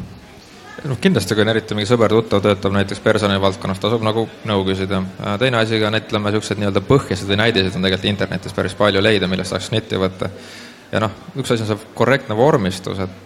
noh, 0.86 0.98
kindlasti, 1.02 1.34
kui 1.34 1.42
on 1.42 1.50
eriti 1.50 1.76
mingi 1.76 1.88
sõber-tuttav 1.90 2.42
töötab 2.44 2.74
näiteks 2.76 3.00
personalivaldkonnas, 3.04 3.80
tasub 3.82 4.04
nagu 4.06 4.26
nõu 4.48 4.64
küsida. 4.68 5.02
teine 5.40 5.58
asi 5.58 5.80
ka, 5.82 5.90
ütleme, 5.98 6.30
niisugused 6.30 6.60
nii-öelda 6.62 6.82
põhjused 6.86 7.28
või 7.28 7.40
näidiseid 7.42 7.76
on 7.76 7.86
tegelikult 7.88 8.12
internetis 8.12 8.54
päris 8.56 8.76
palju 8.78 9.02
leida, 9.02 9.28
millest 9.28 9.52
saaks 9.52 9.72
netti 9.74 9.98
võtta. 10.00 10.30
ja 10.92 11.02
noh, 11.02 11.16
üks 11.36 11.52
asi 11.52 11.66
on 11.66 11.72
see 11.72 11.94
korrektne 11.96 12.36
vormistus, 12.38 13.02
et 13.02 13.25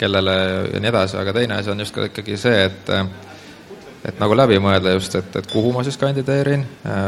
kellele 0.00 0.36
ja 0.72 0.80
nii 0.80 0.92
edasi, 0.92 1.18
aga 1.20 1.34
teine 1.36 1.60
asi 1.60 1.72
on 1.72 1.84
just 1.84 1.94
ka 1.94 2.08
ikkagi 2.08 2.38
see, 2.40 2.64
et 2.68 2.94
et 4.00 4.20
nagu 4.20 4.32
läbi 4.36 4.56
mõelda 4.62 4.94
just, 4.94 5.14
et, 5.18 5.34
et 5.36 5.48
kuhu 5.50 5.74
ma 5.74 5.82
siis 5.84 5.98
kandideerin, 6.00 6.62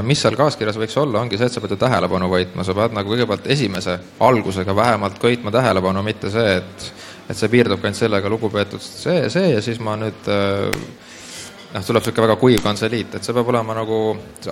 mis 0.04 0.20
seal 0.20 0.37
kaaskirjas 0.37 0.76
võiks 0.80 0.96
olla, 1.00 1.22
ongi 1.22 1.38
see, 1.40 1.49
et 1.49 1.54
sa 1.54 1.62
pead 1.64 1.72
ju 1.72 1.78
tähelepanu 1.80 2.28
võitma, 2.28 2.66
sa 2.68 2.75
pead 2.76 2.96
nagu 2.96 3.14
kõigepealt 3.14 3.49
esimese 3.54 3.96
algusega 4.20 4.76
vähemalt 4.76 5.16
köitma 5.22 5.54
tähelepanu, 5.54 6.04
mitte 6.04 6.32
see, 6.32 6.58
et 6.61 6.92
et 7.30 7.38
see 7.38 7.49
piirdubki 7.49 7.87
ainult 7.87 8.00
sellega, 8.00 8.28
lugupeetud 8.28 8.82
see, 8.82 9.30
see 9.32 9.54
ja 9.54 9.61
siis 9.64 9.78
ma 9.80 9.94
nüüd 9.96 10.26
noh, 11.72 11.84
tuleb 11.87 12.02
niisugune 12.02 12.26
väga 12.26 12.37
kuiv 12.40 12.62
kantseliit, 12.64 13.16
et 13.16 13.25
see 13.25 13.37
peab 13.37 13.49
olema 13.54 13.76
nagu, 13.78 14.00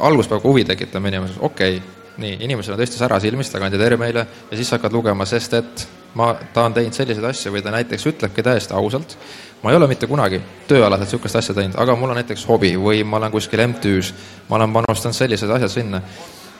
algus 0.00 0.30
peab 0.30 0.46
huvi 0.46 0.64
tekitama 0.68 1.10
inimeses, 1.12 1.40
okei 1.44 1.76
okay,, 1.76 1.96
nii, 2.20 2.38
inimesel 2.46 2.74
on 2.74 2.80
tõesti 2.80 3.00
sära 3.00 3.20
silmis, 3.22 3.50
ta 3.52 3.60
kandideerib 3.60 4.00
meile 4.00 4.24
ja 4.50 4.56
siis 4.56 4.70
hakkad 4.74 4.94
lugema, 4.96 5.26
sest 5.28 5.58
et 5.60 5.84
ma, 6.14 6.32
ta 6.54 6.64
on 6.66 6.74
teinud 6.74 6.96
selliseid 6.96 7.26
asju 7.30 7.52
või 7.54 7.62
ta 7.62 7.72
näiteks 7.74 8.06
ütlebki 8.10 8.42
täiesti 8.42 8.74
ausalt, 8.74 9.16
ma 9.62 9.70
ei 9.70 9.76
ole 9.76 9.88
mitte 9.90 10.08
kunagi 10.10 10.40
tööalaselt 10.68 11.06
niisugust 11.06 11.36
asja 11.40 11.54
teinud, 11.54 11.78
aga 11.80 11.96
mul 11.96 12.12
on 12.14 12.20
näiteks 12.20 12.46
hobi 12.48 12.72
või 12.80 13.04
ma 13.04 13.20
olen 13.20 13.32
kuskil 13.34 13.62
MTÜ-s, 13.66 14.14
ma 14.48 14.58
olen 14.58 14.72
panustanud 14.78 15.16
sellised 15.16 15.50
asjad 15.50 15.70
sinna. 15.70 16.02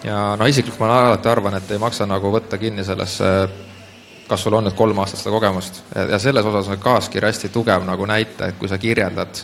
ja 0.05 0.37
no 0.39 0.47
isiklikult 0.47 0.81
ma 0.81 0.93
alati 1.11 1.29
arvan, 1.29 1.55
et 1.59 1.71
ei 1.71 1.79
maksa 1.79 2.07
nagu 2.07 2.33
võtta 2.33 2.59
kinni 2.59 2.85
sellesse, 2.85 3.25
kas 4.29 4.43
sul 4.43 4.55
on 4.55 4.65
nüüd 4.69 4.77
kolm 4.77 4.99
aastat 4.99 5.21
seda 5.21 5.35
kogemust 5.35 5.83
ja, 5.95 6.19
selles 6.19 6.47
osas 6.47 6.69
on 6.69 6.79
kaaskiri 6.79 7.27
hästi 7.27 7.49
tugev 7.49 7.85
nagu 7.85 8.07
näite, 8.07 8.53
et 8.53 8.59
kui 8.59 8.69
sa 8.69 8.79
kirjeldad 8.79 9.43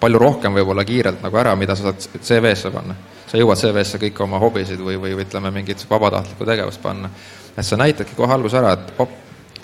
palju 0.00 0.18
rohkem 0.18 0.54
võib-olla 0.54 0.84
kiirelt 0.86 1.22
nagu 1.22 1.38
ära, 1.40 1.54
mida 1.58 1.74
sa 1.76 1.88
saad 1.88 2.20
CV-sse 2.22 2.70
panna. 2.70 2.94
sa 3.28 3.38
jõuad 3.38 3.58
CV-sse 3.60 3.98
kõik 4.00 4.20
oma 4.24 4.38
hobisid 4.38 4.80
või, 4.80 4.96
või 5.00 5.16
ütleme, 5.18 5.50
mingit 5.50 5.84
vabatahtlikku 5.90 6.46
tegevust 6.46 6.82
panna. 6.82 7.10
et 7.56 7.66
sa 7.66 7.76
näitadki 7.76 8.14
kohe 8.16 8.32
alguses 8.32 8.58
ära, 8.60 8.72
et 8.72 8.92
op, 8.98 9.10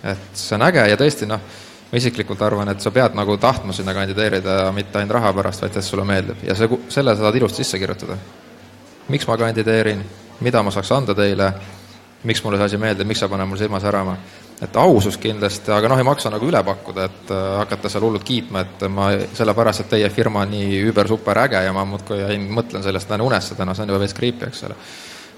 et 0.04 0.37
see 0.37 0.56
on 0.56 0.66
äge 0.66 0.84
ja 0.90 0.96
tõesti 1.00 1.28
noh, 1.28 1.40
ma 1.90 2.00
isiklikult 2.00 2.42
arvan, 2.42 2.68
et 2.73 2.82
sa 2.82 2.90
pead 2.90 3.16
nagu 3.16 3.37
tahtma 3.40 3.73
sinna 3.73 3.94
kandideerida 3.96 4.73
mitte 4.75 4.99
ainult 4.99 5.16
raha 5.18 5.32
pärast, 5.37 5.64
vaid 5.64 5.78
et 5.78 5.87
sulle 5.87 6.04
meeldib 6.08 6.44
ja 6.44 6.56
see, 6.58 6.68
selle 6.92 7.14
sa 7.14 7.26
saad 7.26 7.38
ilusti 7.40 7.62
sisse 7.64 7.78
kirjutada. 7.78 8.16
miks 9.08 9.26
ma 9.28 9.37
kandideerin, 9.37 10.04
mida 10.40 10.62
ma 10.62 10.70
saaks 10.70 10.92
anda 10.92 11.14
teile, 11.14 11.52
miks 12.25 12.44
mulle 12.44 12.58
see 12.58 12.70
asi 12.73 12.80
meeldib, 12.80 13.06
miks 13.06 13.20
see 13.20 13.28
paneb 13.28 13.49
mul 13.49 13.61
silma 13.61 13.80
särama. 13.80 14.16
et 14.62 14.76
ausus 14.76 15.16
kindlasti, 15.20 15.73
aga 15.75 15.88
noh, 15.88 15.99
ei 15.99 16.06
maksa 16.06 16.30
nagu 16.30 16.46
üle 16.49 16.61
pakkuda, 16.64 17.04
et 17.04 17.30
äh, 17.34 17.49
hakata 17.58 17.88
seal 17.90 18.04
hullult 18.06 18.25
kiitma, 18.25 18.61
et 18.61 18.84
ma 18.88 19.08
sellepärast, 19.34 19.82
et 19.82 19.88
teie 19.96 20.11
firma 20.11 20.44
on 20.44 20.54
nii 20.54 20.78
üüber-super 20.87 21.40
äge 21.42 21.64
ja 21.66 21.73
ma 21.75 21.84
muudkui 21.84 22.23
mõtlen 22.49 22.82
sellest, 22.82 23.11
lähen 23.11 23.26
unesse 23.26 23.58
täna, 23.58 23.75
see 23.75 23.84
on 23.84 23.92
juba 23.92 24.00
veits 24.04 24.14
creepy, 24.16 24.46
eks 24.46 24.62
ole. 24.68 24.78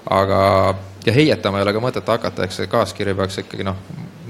Aga, 0.09 0.75
ja 1.05 1.13
heietama 1.13 1.59
ei 1.59 1.65
ole 1.67 1.73
ka 1.75 1.83
mõtet 1.83 2.11
hakata, 2.11 2.45
eks 2.45 2.61
see 2.61 2.71
kaaskiri 2.71 3.15
peaks 3.17 3.41
ikkagi 3.43 3.65
noh, 3.67 3.77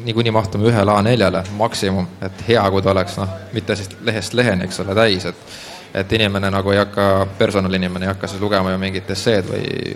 niikuinii 0.08 0.32
mahtume 0.32 0.70
ühele 0.70 0.94
A4-le 0.94 1.44
maksimum, 1.58 2.08
et 2.24 2.44
hea, 2.48 2.64
kui 2.72 2.84
ta 2.84 2.94
oleks 2.94 3.18
noh, 3.20 3.34
mitte 3.54 3.76
siis 3.76 3.92
lehest 4.06 4.38
leheni, 4.38 4.68
eks 4.68 4.84
ole, 4.86 4.96
täis, 4.98 5.26
et 5.26 5.58
et 5.98 6.12
inimene 6.14 6.50
nagu 6.52 6.70
ei 6.70 6.78
hakka, 6.78 7.28
personalinimene 7.40 8.06
ei 8.06 8.12
hakka 8.12 8.28
siis 8.30 8.42
lugema 8.44 8.74
ju 8.74 8.78
mingit 8.78 9.08
esseed 9.10 9.48
või 9.50 9.96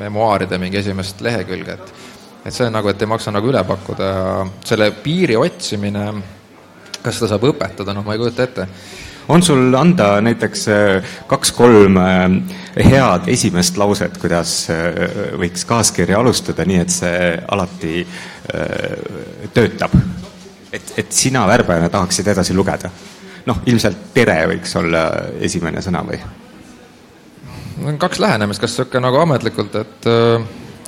memuaaride 0.00 0.58
mingi 0.58 0.80
esimest 0.80 1.22
lehekülge, 1.24 1.76
et 1.78 1.92
et 2.44 2.56
see 2.56 2.66
on 2.66 2.74
nagu, 2.74 2.88
et 2.88 3.02
ei 3.02 3.08
maksa 3.08 3.32
nagu 3.32 3.48
üle 3.50 3.60
pakkuda. 3.68 4.10
Selle 4.64 4.90
piiri 5.04 5.36
otsimine, 5.36 6.06
kas 7.02 7.18
seda 7.18 7.34
saab 7.34 7.44
õpetada, 7.50 7.94
noh, 7.94 8.04
ma 8.04 8.16
ei 8.16 8.20
kujuta 8.22 8.46
ette 8.48 8.66
on 9.30 9.42
sul 9.42 9.74
anda 9.74 10.20
näiteks 10.20 10.68
äh, 10.68 11.10
kaks-kolm 11.26 11.96
äh, 11.96 12.32
head 12.90 13.28
esimest 13.30 13.78
lauset, 13.78 14.18
kuidas 14.18 14.54
äh, 14.70 15.36
võiks 15.38 15.64
kaaskirja 15.68 16.18
alustada, 16.18 16.66
nii 16.66 16.80
et 16.82 16.94
see 16.94 17.30
alati 17.48 18.02
töötab? 19.54 19.94
et, 20.72 20.92
et 20.98 21.12
sina 21.14 21.44
värbajana 21.46 21.90
tahaksid 21.90 22.32
edasi 22.32 22.54
lugeda? 22.54 22.90
noh, 23.46 23.62
ilmselt 23.70 24.10
tere 24.14 24.40
võiks 24.50 24.74
olla 24.80 25.04
esimene 25.40 25.82
sõna 25.84 26.02
või? 26.06 26.18
on 27.86 27.98
kaks 27.98 28.18
lähenemist, 28.20 28.60
kas 28.60 28.74
niisugune 28.74 29.06
nagu 29.06 29.22
ametlikult, 29.22 29.78
et 29.78 30.10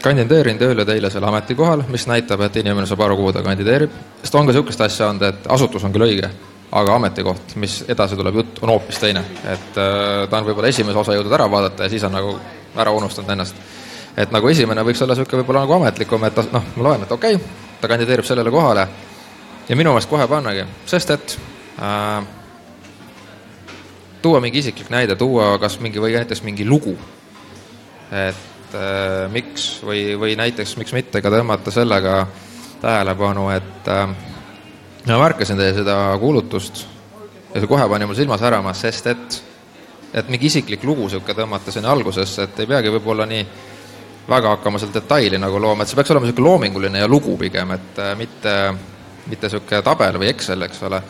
kandideerin 0.03 0.59
tööle 0.59 0.85
teile 0.85 1.11
seal 1.15 1.25
ametikohal, 1.31 1.87
mis 1.95 2.09
näitab, 2.11 2.43
et 2.43 2.59
inimene 2.59 2.91
saab 2.91 3.07
aru, 3.07 3.21
kuhu 3.21 3.37
ta 3.37 3.45
kandideerib, 3.47 3.95
sest 4.25 4.35
on 4.35 4.49
ka 4.49 4.53
niisugust 4.53 4.83
asja 4.83 5.13
olnud, 5.13 5.29
et 5.31 5.47
asutus 5.55 5.87
on 5.87 5.95
küll 5.95 6.11
õige 6.11 6.33
aga 6.73 6.97
ametikoht, 6.97 7.57
mis 7.61 7.83
edasi 7.89 8.17
tuleb 8.17 8.41
jutt, 8.41 8.59
on 8.65 8.73
hoopis 8.73 8.99
teine. 8.99 9.25
et 9.45 9.79
äh, 9.79 10.29
ta 10.31 10.39
on 10.39 10.49
võib-olla 10.49 10.73
esimese 10.73 10.99
osa 10.99 11.17
jõudnud 11.17 11.37
ära 11.37 11.49
vaadata 11.51 11.85
ja 11.87 11.93
siis 11.93 12.05
on 12.09 12.15
nagu 12.17 12.37
ära 12.77 12.93
unustanud 12.97 13.31
ennast. 13.31 13.57
et 14.17 14.33
nagu 14.33 14.49
esimene 14.49 14.85
võiks 14.85 15.03
olla 15.05 15.15
niisugune 15.15 15.43
võib-olla 15.43 15.67
nagu 15.67 15.77
ametlikum, 15.77 16.25
et 16.25 16.45
noh, 16.53 16.71
ma 16.77 16.87
loen, 16.89 17.05
et 17.05 17.13
okei 17.13 17.37
okay,, 17.37 17.67
ta 17.81 17.91
kandideerib 17.93 18.25
sellele 18.25 18.51
kohale 18.51 18.87
ja 19.69 19.77
minu 19.77 19.93
meelest 19.93 20.11
kohe 20.11 20.27
pannagi, 20.29 20.65
sest 20.89 21.11
et 21.11 21.37
äh, 21.83 22.25
tuua 24.23 24.41
mingi 24.41 24.63
isiklik 24.63 24.91
näide, 24.91 25.17
tuua 25.17 25.59
kas 25.61 25.79
mingi 25.81 26.01
või 26.01 26.17
näiteks 26.17 26.43
mingi 26.47 26.65
lugu, 26.65 26.97
et 28.17 28.75
äh, 28.81 29.29
miks 29.33 29.83
või, 29.85 30.13
või 30.17 30.37
näiteks 30.41 30.77
miks 30.81 30.97
mitte 30.97 31.21
ka 31.21 31.33
tõmmata 31.33 31.75
sellega 31.75 32.27
tähelepanu, 32.81 33.51
et 33.53 33.93
äh, 33.93 34.32
ma 35.07 35.19
märkasin 35.19 35.59
teie 35.59 35.75
seda 35.75 35.97
kuulutust 36.21 36.85
ja 37.55 37.61
see 37.61 37.69
kohe 37.69 37.89
pani 37.89 38.07
mul 38.07 38.17
silma 38.17 38.39
särama, 38.41 38.75
sest 38.77 39.09
et, 39.11 39.43
et 40.15 40.31
mingi 40.33 40.49
isiklik 40.49 40.85
lugu 40.89 41.09
niisugune 41.09 41.37
tõmmata 41.37 41.75
sinna 41.75 41.93
algusesse, 41.93 42.47
et 42.47 42.63
ei 42.63 42.71
peagi 42.71 42.93
võib-olla 42.95 43.27
nii 43.29 43.43
väga 44.29 44.55
hakkama 44.57 44.79
seal 44.79 44.95
detaili 44.95 45.41
nagu 45.43 45.59
looma, 45.61 45.83
et 45.83 45.91
see 45.91 45.99
peaks 45.99 46.15
olema 46.15 46.29
niisugune 46.29 46.49
loominguline 46.49 47.03
ja 47.03 47.11
lugu 47.11 47.37
pigem, 47.41 47.75
et 47.77 48.01
äh, 48.01 48.15
mitte, 48.19 48.57
mitte 49.27 49.51
niisugune 49.51 49.83
tabel 49.85 50.23
või 50.23 50.33
Excel, 50.33 50.69
eks 50.69 50.89
ole. 50.89 51.03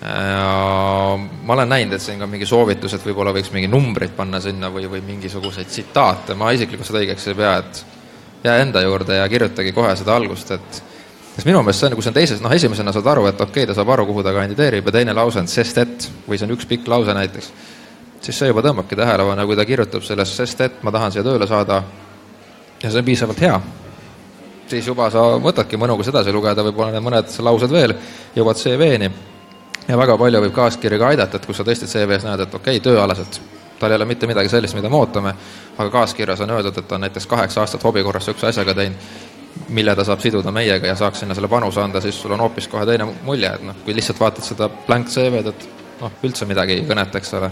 ma 0.00 1.52
olen 1.52 1.68
näinud, 1.68 1.92
et 1.92 2.00
siin 2.00 2.22
ka 2.22 2.26
mingi 2.26 2.46
soovitus, 2.48 2.94
et 2.96 3.02
võib-olla 3.04 3.34
võiks 3.36 3.50
mingi 3.52 3.68
numbrid 3.68 4.14
panna 4.16 4.38
sinna 4.40 4.70
või, 4.72 4.86
või 4.88 5.02
mingisuguseid 5.04 5.68
tsitaate, 5.68 6.32
ma 6.40 6.54
isiklikult 6.56 6.88
seda 6.88 7.02
õigeks 7.02 7.26
ei 7.28 7.36
pea, 7.36 7.50
et 7.60 7.82
jää 8.46 8.62
enda 8.62 8.80
juurde 8.80 9.18
ja 9.18 9.26
kirjutagi 9.28 9.74
kohe 9.76 9.92
seda 10.00 10.16
algust, 10.16 10.54
et 10.56 10.80
sest 11.40 11.48
minu 11.48 11.62
meelest 11.64 11.80
see 11.80 11.88
on, 11.88 11.94
kui 11.96 12.04
see 12.04 12.10
on 12.10 12.16
teises, 12.18 12.40
noh, 12.44 12.52
esimesena 12.52 12.92
saad 12.92 13.06
aru, 13.08 13.24
et 13.30 13.40
okei 13.40 13.62
okay,, 13.62 13.68
ta 13.70 13.76
saab 13.78 13.88
aru, 13.94 14.04
kuhu 14.10 14.24
ta 14.24 14.34
kandideerib 14.36 14.90
ja 14.90 14.92
teine 14.92 15.14
lause 15.16 15.40
on 15.40 15.48
sest 15.48 15.78
et 15.80 16.08
või 16.28 16.36
see 16.36 16.44
on 16.44 16.52
üks 16.52 16.68
pikk 16.68 16.88
lause 16.92 17.14
näiteks, 17.16 17.48
siis 18.20 18.40
see 18.42 18.50
juba 18.50 18.60
tõmbabki 18.66 18.98
tähelepanu, 18.98 19.46
kui 19.48 19.56
ta 19.56 19.64
kirjutab 19.64 20.04
sellest 20.04 20.36
sest 20.36 20.60
et 20.66 20.82
ma 20.84 20.92
tahan 20.92 21.14
siia 21.14 21.24
tööle 21.24 21.48
saada 21.48 21.80
ja 22.82 22.90
see 22.90 23.00
on 23.00 23.08
piisavalt 23.08 23.40
hea, 23.46 23.54
siis 24.68 24.90
juba 24.92 25.08
sa 25.14 25.24
võtadki 25.40 25.80
mõnugas 25.80 26.12
edasi 26.12 26.34
lugeda, 26.36 26.66
võib-olla 26.66 26.92
need 26.92 27.06
mõned 27.08 27.32
laused 27.48 27.72
veel, 27.72 27.96
jõuad 28.36 28.60
CV-ni 28.60 29.10
ja 29.88 29.96
väga 29.96 30.18
palju 30.20 30.44
võib 30.44 30.54
kaaskiri 30.60 31.00
ka 31.00 31.14
aidata, 31.14 31.40
et 31.40 31.48
kui 31.48 31.56
sa 31.56 31.64
tõesti 31.64 31.88
CV-s 31.88 32.28
näed, 32.28 32.44
et 32.44 32.60
okei 32.60 32.76
okay,, 32.76 32.84
tööalaselt 32.84 33.40
tal 33.80 33.94
ei 33.94 33.96
ole 33.96 34.04
mitte 34.04 34.28
midagi 34.28 34.50
sellist, 34.52 34.76
mida 34.76 34.90
me 34.92 34.98
ootame, 35.00 35.30
aga 35.80 35.88
kaaskirjas 35.88 36.42
on 36.44 36.50
öeldud, 36.52 36.76
et 36.76 36.88
ta 36.88 36.98
on 36.98 37.06
näiteks 37.06 37.24
kaheksa 37.26 37.62
aastat 37.62 37.84
hobi 37.88 38.02
korras 38.04 38.26
niisuguse 38.28 38.50
asjaga 38.52 38.74
teinud 38.76 39.29
mille 39.70 39.94
ta 39.96 40.04
saab 40.04 40.20
siduda 40.22 40.52
meiega 40.54 40.90
ja 40.90 40.96
saaks 40.98 41.22
sinna 41.22 41.34
selle 41.34 41.48
panuse 41.48 41.80
anda, 41.82 42.00
siis 42.00 42.18
sul 42.22 42.34
on 42.34 42.42
hoopis 42.44 42.68
kohe 42.68 42.86
teine 42.86 43.06
mulje, 43.22 43.52
et 43.54 43.62
noh, 43.66 43.78
kui 43.84 43.94
lihtsalt 43.96 44.20
vaatad 44.20 44.46
seda 44.46 44.68
blank 44.86 45.10
CV-d, 45.12 45.52
et 45.52 45.68
noh, 46.00 46.18
üldse 46.26 46.48
midagi 46.48 46.78
ei 46.78 46.84
kõneta, 46.88 47.20
eks 47.20 47.34
ole. 47.38 47.50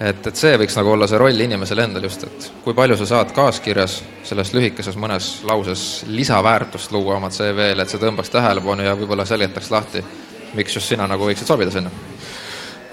et, 0.00 0.26
et 0.26 0.36
see 0.36 0.56
võiks 0.60 0.76
nagu 0.76 0.90
olla 0.90 1.08
see 1.10 1.20
roll 1.20 1.44
inimesel 1.46 1.84
endal 1.84 2.08
just, 2.08 2.26
et 2.26 2.50
kui 2.64 2.74
palju 2.76 2.98
sa 3.00 3.08
saad 3.12 3.32
kaaskirjas 3.36 4.00
selles 4.26 4.52
lühikeses 4.56 4.98
mõnes 5.00 5.30
lauses 5.48 6.04
lisaväärtust 6.10 6.92
luua 6.92 7.18
oma 7.20 7.30
CV-le, 7.30 7.82
et 7.82 7.90
see 7.90 8.02
tõmbaks 8.02 8.32
tähelepanu 8.34 8.88
ja 8.88 8.96
võib-olla 8.98 9.26
selgitaks 9.28 9.70
lahti, 9.70 10.04
miks 10.54 10.76
just 10.76 10.92
sina 10.92 11.08
nagu 11.10 11.30
võiksid 11.30 11.48
sobida 11.48 11.72
sinna 11.74 11.92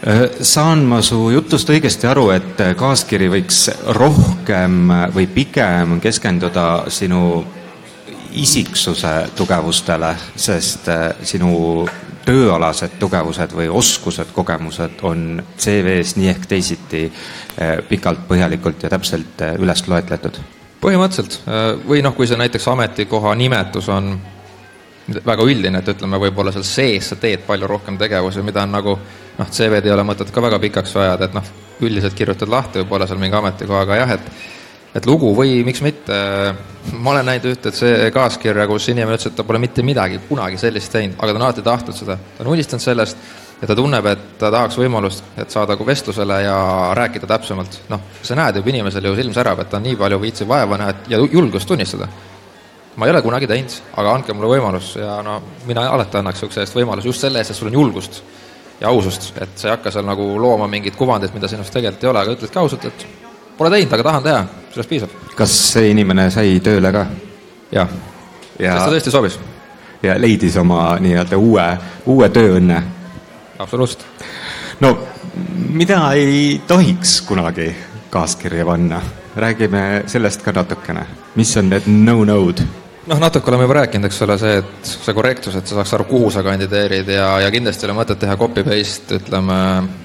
äh, 0.08 0.28
saan 0.42 0.86
ma 0.90 1.02
su 1.06 1.24
jutust 1.34 1.70
õigesti 1.74 2.08
aru, 2.10 2.30
et 2.38 2.62
kaaskiri 2.78 3.32
võiks 3.34 3.66
rohkem 3.98 4.94
või 5.16 5.28
pigem 5.34 6.00
keskenduda 6.04 6.70
sinu 6.94 7.42
isiksuse 8.32 9.12
tugevustele, 9.36 10.14
sest 10.36 10.90
sinu 11.28 11.86
tööalased 12.26 13.00
tugevused 13.02 13.54
või 13.58 13.68
oskused, 13.74 14.32
kogemused 14.36 15.02
on 15.08 15.42
CV-s 15.58 16.16
nii 16.20 16.30
ehk 16.32 16.46
teisiti 16.50 17.06
pikalt, 17.90 18.28
põhjalikult 18.30 18.84
ja 18.84 18.92
täpselt 18.94 19.42
üles 19.58 19.88
loetletud? 19.88 20.42
põhimõtteliselt, 20.82 21.44
või 21.86 22.02
noh, 22.02 22.16
kui 22.18 22.26
see 22.26 22.40
näiteks 22.42 22.66
ametikoha 22.72 23.36
nimetus 23.38 23.90
on 23.94 24.16
väga 25.26 25.46
üldine, 25.46 25.82
et 25.82 25.92
ütleme, 25.94 26.20
võib-olla 26.22 26.54
seal 26.56 26.66
sees 26.66 27.12
sa 27.12 27.18
teed 27.22 27.44
palju 27.48 27.68
rohkem 27.70 27.98
tegevusi, 28.02 28.42
mida 28.46 28.64
on 28.66 28.74
nagu 28.78 28.96
noh, 29.38 29.50
CV-d 29.50 29.90
ei 29.90 29.94
ole 29.94 30.06
mõtet 30.08 30.32
ka 30.34 30.42
väga 30.44 30.60
pikaks 30.62 30.96
ajada, 30.98 31.28
et 31.28 31.38
noh, 31.38 31.52
üldiselt 31.82 32.18
kirjutad 32.18 32.50
lahti 32.50 32.82
võib-olla 32.82 33.08
seal 33.10 33.22
mingi 33.22 33.38
ametikohaga 33.38 34.00
jah, 34.02 34.16
et 34.18 34.61
et 34.96 35.06
lugu 35.08 35.32
või 35.36 35.62
miks 35.68 35.82
mitte, 35.86 36.18
ma 36.98 37.14
olen 37.14 37.30
näinud 37.30 37.48
ühte, 37.54 37.72
kaaskirja, 38.14 38.68
kus 38.68 38.90
inimene 38.92 39.16
ütles, 39.16 39.32
et 39.32 39.38
ta 39.38 39.46
pole 39.48 39.62
mitte 39.64 39.86
midagi 39.86 40.20
kunagi 40.28 40.60
sellist 40.60 40.92
teinud, 40.92 41.16
aga 41.20 41.32
ta 41.32 41.40
on 41.40 41.48
alati 41.48 41.64
tahtnud 41.66 41.98
seda, 41.98 42.18
ta 42.38 42.44
on 42.44 42.52
unistanud 42.56 42.84
sellest 42.84 43.22
ja 43.62 43.70
ta 43.70 43.78
tunneb, 43.78 44.10
et 44.10 44.26
ta 44.42 44.50
tahaks 44.52 44.78
võimalust, 44.82 45.24
et 45.40 45.54
saada 45.54 45.78
vestlusele 45.78 46.42
ja 46.44 46.58
rääkida 46.98 47.30
täpsemalt. 47.30 47.80
noh, 47.90 48.04
sa 48.22 48.36
näed 48.36 48.60
juba 48.60 48.70
inimesel 48.74 49.06
ju 49.06 49.16
silm 49.16 49.34
särab, 49.34 49.62
et 49.62 49.70
ta 49.70 49.80
nii 49.80 49.96
palju 49.96 50.20
viitsib 50.22 50.50
vaeva 50.50 50.78
näha 50.78 50.94
ja 51.14 51.20
julgust 51.32 51.68
tunnistada. 51.68 52.08
Ma 52.96 53.08
ei 53.08 53.12
ole 53.14 53.22
kunagi 53.22 53.48
teinud, 53.48 53.74
aga 53.96 54.14
andke 54.18 54.34
mulle 54.34 54.58
võimalus 54.58 54.96
ja 55.00 55.22
no 55.24 55.38
mina 55.68 55.86
alati 55.94 56.18
annaks 56.20 56.42
niisuguse 56.42 56.66
eest 56.66 56.76
võimaluse 56.76 57.08
just 57.08 57.24
selle 57.24 57.40
eest, 57.40 57.54
et 57.54 57.58
sul 57.58 57.70
on 57.70 57.78
julgust 57.80 58.20
ja 58.82 58.90
ausust, 58.90 59.32
et 59.40 59.54
sa 59.56 59.70
ei 59.70 59.76
hakka 59.78 59.94
seal 59.94 60.06
nagu 60.06 60.26
looma 60.42 60.68
mingit 60.68 60.98
kuvandit, 61.00 61.34
mida 61.34 61.48
sinust 61.48 61.72
tegelikult 61.72 62.04
ei 62.04 62.10
ole, 62.10 62.26
aga 62.26 62.36
ütledki 62.36 62.60
ausalt, 62.60 62.90
et 62.90 63.06
pole 63.58 63.72
teinud, 63.72 63.94
aga 63.94 64.08
tahan 64.10 64.26
teha, 64.26 64.42
sellest 64.74 64.90
piisab. 64.90 65.10
kas 65.36 65.54
see 65.74 65.92
inimene 65.92 66.30
sai 66.32 66.60
tööle 66.64 66.92
ka? 66.96 67.06
jah 67.72 67.90
ja., 68.60 68.76
sest 68.76 68.86
ta 68.86 68.92
tõesti 68.96 69.14
sobis. 69.14 69.40
ja 70.04 70.18
leidis 70.22 70.58
oma 70.58 70.96
nii-öelda 71.02 71.40
uue, 71.40 71.68
uue 72.06 72.30
tööõnne? 72.30 72.82
absoluutselt. 73.60 74.06
no 74.80 74.98
mida 75.70 76.04
ei 76.18 76.62
tohiks 76.68 77.22
kunagi 77.28 77.72
kaaskirja 78.10 78.66
panna? 78.66 79.02
räägime 79.36 80.04
sellest 80.12 80.44
ka 80.44 80.52
natukene, 80.52 81.06
mis 81.36 81.56
on 81.58 81.70
need 81.72 81.88
no-no'd? 81.88 82.64
noh, 83.08 83.20
natuke 83.20 83.52
oleme 83.52 83.66
juba 83.68 83.80
rääkinud, 83.82 84.08
eks 84.08 84.22
ole, 84.28 84.38
see, 84.38 84.60
et 84.62 84.92
see 84.92 85.16
korrektsus, 85.16 85.56
et 85.58 85.68
sa 85.68 85.80
saaks 85.80 85.96
aru, 85.98 86.06
kuhu 86.12 86.30
sa 86.32 86.44
kandideerid 86.46 87.10
ja, 87.12 87.34
ja 87.44 87.50
kindlasti 87.52 87.88
ei 87.88 87.92
ole 87.92 87.98
mõtet 88.02 88.20
teha 88.22 88.38
copy-paste, 88.40 89.20
ütleme 89.24 89.58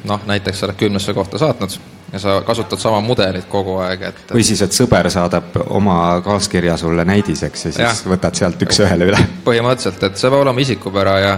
noh, 0.08 0.25
näiteks 0.26 0.62
sa 0.62 0.70
oled 0.70 0.80
kümnesse 0.80 1.14
kohta 1.14 1.38
saatnud 1.42 1.76
ja 2.12 2.20
sa 2.22 2.36
kasutad 2.46 2.78
sama 2.78 3.00
mudelit 3.00 3.48
kogu 3.50 3.78
aeg, 3.82 4.02
et 4.10 4.34
või 4.34 4.44
siis, 4.46 4.62
et 4.62 4.76
sõber 4.76 5.10
saadab 5.10 5.58
oma 5.66 6.20
kaaskirja 6.25 6.76
sulle 6.80 7.04
näidiseks 7.04 7.64
ja 7.66 7.72
siis 7.72 7.82
ja. 7.82 8.10
võtad 8.10 8.38
sealt 8.38 8.62
üks-ühele 8.62 9.10
üle? 9.10 9.20
põhimõtteliselt, 9.48 10.02
et 10.06 10.20
see 10.20 10.30
peab 10.30 10.46
olema 10.46 10.64
isikupära 10.64 11.18
ja 11.25 11.36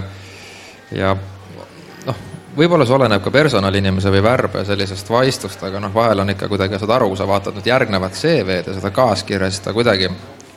ja 0.95 1.15
võib-olla 2.57 2.85
see 2.85 2.95
oleneb 2.97 3.23
ka 3.23 3.31
personalinimese 3.31 4.11
või 4.13 4.23
värbe 4.25 4.63
sellisest 4.65 5.09
vaistust, 5.09 5.63
aga 5.63 5.79
noh, 5.83 5.93
vahel 5.93 6.23
on 6.23 6.33
ikka 6.33 6.49
kuidagi, 6.51 6.79
saad 6.81 6.93
aru, 6.97 7.13
sa 7.15 7.27
vaatad 7.29 7.57
nüüd 7.57 7.69
järgnevat 7.69 8.17
CV-d 8.17 8.71
ja 8.71 8.77
seda 8.77 8.91
kaaskirja, 8.95 9.49
siis 9.51 9.63
ta 9.65 9.73
kuidagi 9.75 10.09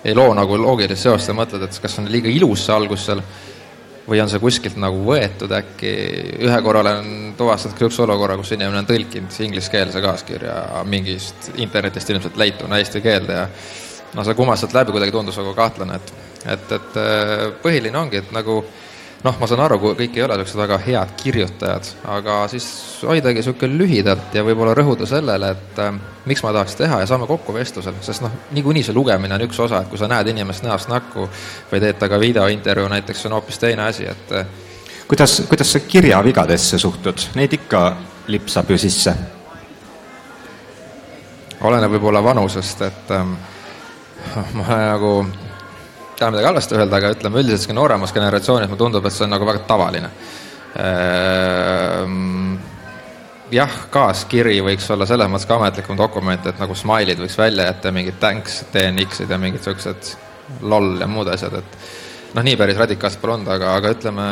ei 0.04 0.14
loo 0.14 0.32
nagu 0.34 0.58
loogilist 0.58 1.06
seost 1.06 1.30
ja 1.30 1.36
mõtled, 1.36 1.62
et 1.66 1.78
kas 1.82 1.98
on 2.00 2.08
liiga 2.10 2.30
ilus 2.32 2.66
see 2.66 2.74
algus 2.74 3.06
seal 3.06 3.22
või 4.08 4.20
on 4.22 4.30
see 4.30 4.42
kuskilt 4.42 4.76
nagu 4.82 4.98
võetud 5.06 5.52
äkki, 5.54 5.92
ühe 6.42 6.58
korra 6.64 6.82
olen 6.82 7.34
tuvastanud 7.38 7.76
niisuguse 7.76 8.02
olukorra, 8.06 8.36
kus 8.40 8.52
inimene 8.56 8.82
on 8.82 8.88
tõlkinud 8.88 9.38
ingliskeelse 9.46 10.02
kaaskirja 10.02 10.82
mingist 10.88 11.52
internetist 11.62 12.10
ilmselt 12.10 12.38
leituna 12.40 12.80
eesti 12.82 13.02
keelde 13.04 13.38
ja 13.38 13.46
no 14.16 14.24
see 14.26 14.38
kumas 14.38 14.62
sealt 14.62 14.74
läbi, 14.76 14.94
kuidagi 14.94 15.14
tundus 15.14 15.38
nagu 15.40 15.54
kahtlane, 15.56 16.00
et 16.00 16.14
et, 16.42 16.72
et 16.74 16.96
põhiline 17.62 17.98
ongi, 17.98 18.18
et 18.18 18.32
nagu 18.34 18.64
noh, 19.22 19.36
ma 19.38 19.46
saan 19.46 19.62
aru, 19.64 19.78
kui 19.82 19.94
kõik 19.98 20.16
ei 20.18 20.24
ole 20.24 20.36
niisugused 20.38 20.60
väga 20.60 20.78
head 20.82 21.12
kirjutajad, 21.20 21.90
aga 22.10 22.38
siis 22.50 22.66
hoidagi 23.06 23.40
niisugune 23.40 23.78
lühidalt 23.78 24.34
ja 24.34 24.44
võib-olla 24.46 24.74
rõhuda 24.76 25.06
sellele, 25.08 25.52
et 25.54 25.82
äh, 25.82 25.92
miks 26.28 26.42
ma 26.42 26.54
tahaks 26.56 26.74
teha 26.80 27.02
ja 27.02 27.10
saame 27.10 27.28
kokku 27.30 27.54
vestlusel, 27.54 27.98
sest 28.04 28.24
noh, 28.24 28.34
niikuinii 28.56 28.84
see 28.86 28.96
lugemine 28.96 29.36
on 29.38 29.46
üks 29.46 29.60
osa, 29.62 29.82
et 29.82 29.92
kui 29.92 30.00
sa 30.00 30.10
näed 30.10 30.32
inimest 30.32 30.66
näost 30.66 30.90
näkku 30.90 31.28
või 31.70 31.82
teed 31.84 32.00
temaga 32.00 32.20
videointervjuu 32.22 32.90
näiteks, 32.96 33.22
see 33.22 33.30
on 33.30 33.38
hoopis 33.38 33.62
teine 33.62 33.86
asi, 33.86 34.08
et 34.10 34.34
äh, 34.40 34.50
kuidas, 35.08 35.42
kuidas 35.48 35.72
sa 35.76 35.84
kirjavigadesse 35.86 36.82
suhtud, 36.82 37.28
neid 37.38 37.54
ikka 37.60 37.86
lipsab 38.32 38.74
ju 38.74 38.80
sisse? 38.80 39.14
oleneb 41.62 41.92
võib-olla 41.94 42.18
vanusest, 42.24 42.80
et 42.82 43.10
ähm, 43.14 43.36
ma 44.58 44.78
nagu 44.82 45.12
taha 46.22 46.32
midagi 46.32 46.48
halvasti 46.48 46.78
öelda, 46.78 46.98
aga 46.98 47.12
ütleme 47.16 47.42
üldiselt 47.42 47.64
sihuke 47.64 47.76
nooremas 47.76 48.14
generatsioonis 48.14 48.70
mulle 48.70 48.80
tundub, 48.80 49.06
et 49.06 49.14
see 49.14 49.26
on 49.26 49.34
nagu 49.34 49.48
väga 49.48 49.64
tavaline. 49.68 50.10
Ehm, 50.82 52.54
jah, 53.52 53.78
kaaskiri 53.92 54.60
võiks 54.64 54.88
olla 54.94 55.06
selles 55.08 55.30
mõttes 55.30 55.48
ka 55.48 55.58
ametlikum 55.58 55.98
dokument, 55.98 56.46
et 56.48 56.60
nagu 56.62 56.76
smile'id 56.78 57.20
võiks 57.20 57.38
välja 57.38 57.68
jätta, 57.68 57.92
mingid 57.94 58.20
thanks, 58.22 58.62
DNX-id 58.74 59.30
ja 59.30 59.38
mingid 59.40 59.64
siuksed 59.66 60.12
loll 60.62 61.00
ja 61.00 61.08
muud 61.10 61.30
asjad, 61.32 61.58
et 61.60 62.34
noh, 62.36 62.44
nii 62.46 62.58
päris 62.60 62.78
radikaalselt 62.80 63.22
pole 63.22 63.36
olnud, 63.38 63.50
aga, 63.52 63.74
aga 63.80 63.92
ütleme, 63.96 64.28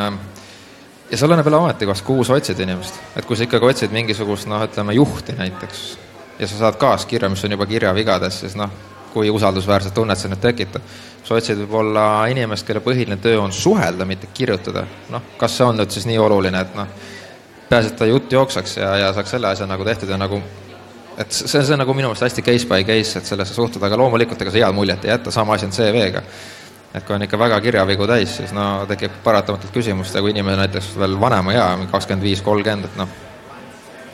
ja 1.11 1.17
seal 1.19 1.29
oleneb 1.29 1.49
jälle 1.49 1.59
ametikohast, 1.65 2.05
kuhu 2.07 2.23
sa 2.25 2.39
otsid 2.39 2.59
inimest. 2.63 2.97
et 3.15 3.25
kui 3.25 3.37
sa 3.37 3.45
ikkagi 3.45 3.67
otsid 3.73 3.93
mingisugust 3.93 4.49
noh, 4.49 4.63
ütleme 4.65 4.95
juhti 4.97 5.35
näiteks 5.37 5.83
ja 6.39 6.47
sa 6.47 6.57
saad 6.65 6.79
kaaskirja, 6.81 7.29
mis 7.29 7.43
on 7.45 7.53
juba 7.57 7.67
kirjavigades, 7.69 8.39
siis 8.45 8.55
noh, 8.57 8.71
kui 9.13 9.29
usaldusväärset 9.29 9.93
tunnet 9.93 10.19
see 10.19 10.31
nüüd 10.31 10.41
tekitab 10.41 10.85
sa 11.23 11.37
otsid 11.37 11.59
võib-olla 11.63 12.05
inimest, 12.31 12.65
kelle 12.67 12.81
põhiline 12.83 13.17
töö 13.21 13.39
on 13.41 13.53
suhelda, 13.53 14.05
mitte 14.05 14.31
kirjutada. 14.33 14.85
noh, 15.09 15.33
kas 15.37 15.57
see 15.57 15.65
on 15.65 15.77
nüüd 15.77 15.93
siis 15.93 16.07
nii 16.09 16.17
oluline, 16.17 16.61
et 16.61 16.75
noh, 16.75 16.87
peaasi, 17.69 17.93
et 17.93 17.99
ta 17.99 18.09
jutt 18.09 18.31
jookseks 18.31 18.77
ja, 18.77 18.95
ja 19.05 19.13
saaks 19.13 19.37
selle 19.37 19.51
asja 19.51 19.67
nagu 19.69 19.85
tehtud 19.85 20.09
ja 20.09 20.17
nagu 20.17 20.41
et 21.17 21.31
see, 21.31 21.47
see 21.61 21.75
on 21.75 21.81
nagu 21.83 21.93
minu 21.95 22.09
meelest 22.09 22.25
hästi 22.27 22.43
case 22.45 22.67
by 22.67 22.85
case, 22.87 23.19
et 23.19 23.29
sellesse 23.29 23.55
suhtuda, 23.55 23.85
aga 23.87 23.99
loomulikult 23.99 24.41
ega 24.41 24.53
see 24.53 24.63
head 24.63 24.75
muljet 24.75 25.05
ei 25.05 25.13
jäta, 25.13 25.33
sama 25.33 25.55
asi 25.57 25.67
on 25.67 25.75
CV-ga. 25.75 26.23
et 26.93 27.05
kui 27.07 27.15
on 27.15 27.23
ikka 27.23 27.39
väga 27.39 27.59
kirjavigu 27.63 28.07
täis, 28.07 28.33
siis 28.41 28.51
no 28.51 28.85
tekib 28.87 29.21
paratamatult 29.23 29.71
küsimust 29.71 30.15
ja 30.15 30.21
kui 30.21 30.33
inimene 30.33 30.57
näiteks 30.65 30.89
veel 30.99 31.15
vanema 31.19 31.53
ea, 31.53 31.67
kakskümmend 31.91 32.25
viis, 32.25 32.41
kolmkümmend, 32.43 32.89
et 32.89 32.97
noh, 32.99 33.13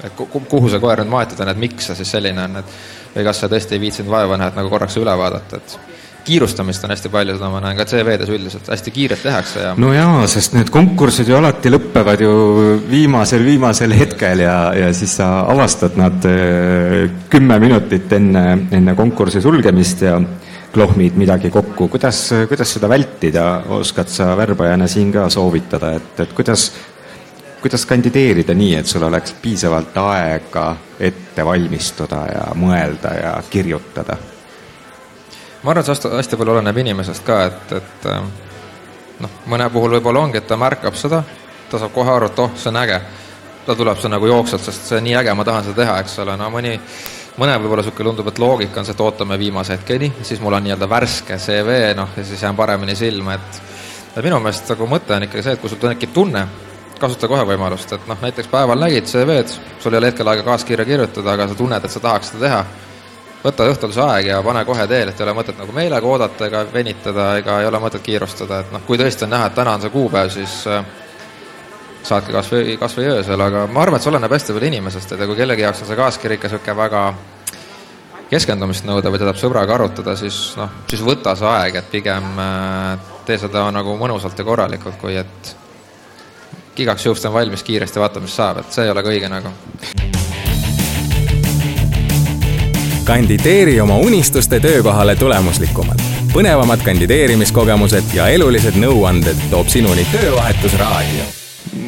et 0.05 0.19
kuhu 0.29 0.69
see 0.69 0.81
koer 0.83 1.01
nüüd 1.01 1.09
maetud 1.09 1.41
on, 1.41 1.49
et 1.49 1.61
miks 1.61 1.89
see 1.89 1.97
siis 1.97 2.11
selline 2.17 2.43
on, 2.43 2.59
et 2.61 2.75
või 3.15 3.25
kas 3.25 3.41
sa 3.41 3.49
tõesti 3.49 3.77
ei 3.77 3.81
viitsinud 3.81 4.11
vaeva 4.13 4.37
näha, 4.37 4.51
et 4.53 4.59
nagu 4.59 4.69
korraks 4.69 4.97
üle 5.01 5.15
vaadata, 5.17 5.57
et 5.57 5.96
kiirustamist 6.27 6.83
on 6.85 6.93
hästi 6.93 7.11
palju, 7.13 7.37
seda 7.37 7.51
ma 7.51 7.61
näen 7.63 7.77
ka 7.79 7.85
CV-des 7.89 8.31
üldiselt, 8.33 8.67
hästi 8.71 8.93
kiirelt 8.95 9.23
tehakse 9.25 9.63
ja 9.63 9.75
no 9.79 9.93
jaa, 9.95 10.25
sest 10.31 10.57
need 10.57 10.71
konkursid 10.73 11.29
ju 11.31 11.37
alati 11.39 11.71
lõpevad 11.71 12.23
ju 12.23 12.33
viimasel, 12.89 13.45
viimasel 13.47 13.95
hetkel 13.97 14.43
ja, 14.43 14.57
ja 14.77 14.91
siis 14.95 15.17
sa 15.21 15.29
avastad 15.47 15.97
nad 15.99 16.27
äh, 16.27 17.07
kümme 17.31 17.59
minutit 17.63 18.11
enne, 18.17 18.45
enne 18.75 18.97
konkursi 18.99 19.41
sulgemist 19.43 20.03
ja 20.05 20.19
klohmid 20.73 21.15
midagi 21.17 21.49
kokku, 21.49 21.87
kuidas, 21.95 22.19
kuidas 22.49 22.75
seda 22.75 22.89
vältida, 22.91 23.47
oskad 23.79 24.11
sa 24.11 24.33
värbajana 24.37 24.87
siin 24.91 25.09
ka 25.15 25.25
soovitada, 25.33 25.95
et, 25.97 26.13
et 26.27 26.35
kuidas 26.37 26.69
kuidas 27.61 27.85
kandideerida 27.89 28.53
nii, 28.53 28.75
et 28.79 28.87
sul 28.87 29.03
oleks 29.07 29.33
piisavalt 29.41 29.97
aega 29.97 30.69
ette 30.99 31.45
valmistuda 31.45 32.23
ja 32.31 32.49
mõelda 32.55 33.13
ja 33.17 33.37
kirjutada? 33.49 34.17
Ma 35.63 35.71
arvan, 35.71 35.83
et 35.83 35.89
see 35.89 36.11
hästi, 36.13 36.37
palju 36.37 36.53
oleneb 36.53 36.77
inimesest 36.83 37.25
ka, 37.25 37.39
et, 37.49 37.75
et 37.79 38.07
äh, 38.11 38.21
noh, 39.23 39.37
mõne 39.49 39.69
puhul 39.73 39.97
võib-olla 39.97 40.25
ongi, 40.27 40.41
et 40.41 40.47
ta 40.47 40.57
märkab 40.59 40.97
seda, 40.97 41.23
ta 41.71 41.81
saab 41.81 41.93
kohe 41.95 42.13
aru, 42.13 42.29
et 42.31 42.41
oh, 42.43 42.51
see 42.55 42.71
on 42.71 42.81
äge. 42.83 42.99
ta 43.67 43.75
tuleb 43.75 43.97
see 43.99 44.07
nagu 44.07 44.27
jooksvalt, 44.29 44.63
sest 44.63 44.85
see 44.87 44.97
on 45.01 45.03
nii 45.03 45.15
äge, 45.19 45.33
ma 45.35 45.43
tahan 45.43 45.65
seda 45.65 45.81
teha, 45.81 45.97
eks 45.99 46.13
ole, 46.23 46.37
no 46.39 46.47
mõni, 46.53 46.77
mõne 47.35 47.57
võib-olla 47.59 47.83
niisugune 47.83 48.13
tundub, 48.13 48.29
et 48.31 48.39
loogika 48.39 48.79
on 48.79 48.87
see, 48.87 48.95
et 48.95 49.03
ootame 49.03 49.35
viimase 49.39 49.75
hetkeni, 49.75 50.13
siis 50.23 50.39
mul 50.39 50.55
on 50.55 50.63
nii-öelda 50.63 50.87
värske 50.87 51.35
CV, 51.41 51.75
noh, 51.97 52.15
ja 52.15 52.23
siis 52.23 52.45
jään 52.45 52.55
paremini 52.55 52.95
silma, 52.95 53.35
et 53.35 54.23
minu 54.23 54.39
meelest 54.39 54.71
nagu 54.71 54.87
mõte 54.87 55.17
on 55.17 55.27
ikkagi 55.27 55.43
see, 55.43 55.57
et 55.57 55.61
kui 55.61 55.73
sul 55.73 55.81
tekib 55.83 56.15
tunne, 56.15 56.45
kasuta 56.97 57.27
kohe 57.27 57.43
võimalust, 57.49 57.91
et 57.93 58.07
noh, 58.07 58.23
näiteks 58.23 58.47
päeval 58.53 58.79
nägid 58.79 59.11
CV-d, 59.11 59.59
sul 59.83 59.93
ei 59.93 59.99
ole 59.99 60.13
hetkel 60.13 60.31
aega 60.31 60.47
kaaskirja 60.47 60.87
kirjutada, 60.87 61.35
aga 61.35 61.51
sa 61.51 61.59
tunned, 61.59 61.83
et 61.83 61.93
sa 61.93 61.99
tahaks 62.07 62.31
seda 62.31 62.45
teha 62.47 62.63
võta 63.43 63.67
õhtul 63.69 63.93
see 63.93 64.03
aeg 64.03 64.29
ja 64.31 64.39
pane 64.43 64.63
kohe 64.65 64.87
teele, 64.89 65.11
et 65.11 65.19
ei 65.19 65.25
ole 65.27 65.35
mõtet 65.37 65.59
nagu 65.59 65.75
meelega 65.75 66.07
oodata 66.07 66.47
ega 66.47 66.63
venitada 66.73 67.27
ega 67.41 67.59
ei 67.61 67.69
ole 67.69 67.81
mõtet 67.81 68.03
kiirustada, 68.05 68.61
et 68.63 68.71
noh, 68.73 68.83
kui 68.87 68.99
tõesti 68.99 69.27
on 69.27 69.33
näha, 69.35 69.49
et 69.49 69.57
täna 69.57 69.75
on 69.77 69.83
see 69.83 69.93
kuupäev, 69.93 70.31
siis 70.33 70.59
äh, 70.71 70.85
saatke 72.07 72.35
kas 72.35 72.51
või, 72.51 72.77
kas 72.79 72.97
või 72.97 73.09
öösel, 73.13 73.41
aga 73.47 73.65
ma 73.71 73.83
arvan, 73.83 73.99
et 73.99 74.05
see 74.05 74.11
oleneb 74.13 74.33
hästi 74.37 74.55
palju 74.55 74.71
inimesest, 74.71 75.13
et 75.13 75.25
kui 75.25 75.39
kellegi 75.39 75.65
jaoks 75.65 75.83
on 75.83 75.91
see 75.91 75.99
kaaskiri 75.99 76.39
ikka 76.39 76.51
niisugune 76.51 76.77
väga 76.81 77.03
keskendumist 78.31 78.87
nõuda 78.87 79.11
või 79.11 79.21
ta 79.21 79.29
tahab 79.29 79.39
sõbraga 79.39 79.77
arutada, 79.77 80.17
siis 80.19 80.41
noh, 80.59 80.81
siis 80.89 81.03
võta 81.05 81.35
see 81.37 81.47
aeg, 81.51 81.79
et 81.79 81.93
pigem 81.93 82.41
äh, 82.43 83.13
tee 83.27 83.39
seda 83.41 83.67
nagu 83.75 83.95
mõnusalt 83.99 84.39
ja 84.39 84.47
korralikult, 84.47 84.99
kui 85.01 85.15
et 85.19 85.55
igaks 86.77 87.07
juhuks 87.07 87.23
teen 87.23 87.33
valmis 87.33 87.63
kiiresti, 87.65 88.01
vaata, 88.01 88.21
mis 88.23 88.35
saab, 88.37 88.61
et 88.61 88.73
see 88.73 88.85
ei 88.85 88.93
ole 88.93 89.03
ka 89.05 89.13
õige 89.13 89.31
nagu 89.31 89.55
kandideeri 93.07 93.79
oma 93.79 93.95
unistuste 94.03 94.59
töökohale 94.59 95.15
tulemuslikumalt. 95.15 96.01
põnevamad 96.33 96.83
kandideerimiskogemused 96.83 98.11
ja 98.13 98.27
elulised 98.27 98.75
nõuanded 98.75 99.47
toob 99.51 99.69
sinuni 99.71 100.03
Töövahetusraadio 100.11 101.27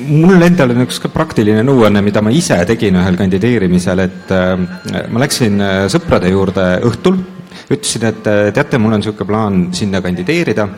mul 0.07 0.41
endal 0.47 0.71
on 0.73 0.85
üks 0.85 1.01
ka 1.03 1.11
praktiline 1.11 1.63
nõuanne, 1.67 2.01
mida 2.05 2.23
ma 2.23 2.31
ise 2.31 2.57
tegin 2.69 2.95
ühel 3.01 3.19
kandideerimisel, 3.19 4.03
et 4.05 4.31
äh, 4.31 4.55
ma 5.11 5.23
läksin 5.25 5.59
äh, 5.59 5.79
sõprade 5.91 6.31
juurde 6.31 6.67
õhtul, 6.87 7.19
ütlesin, 7.67 8.07
et 8.09 8.29
äh, 8.31 8.43
teate, 8.55 8.79
mul 8.79 8.95
on 8.95 9.03
niisugune 9.03 9.27
plaan 9.27 9.63
sinna 9.75 10.01
kandideerida, 10.05 10.69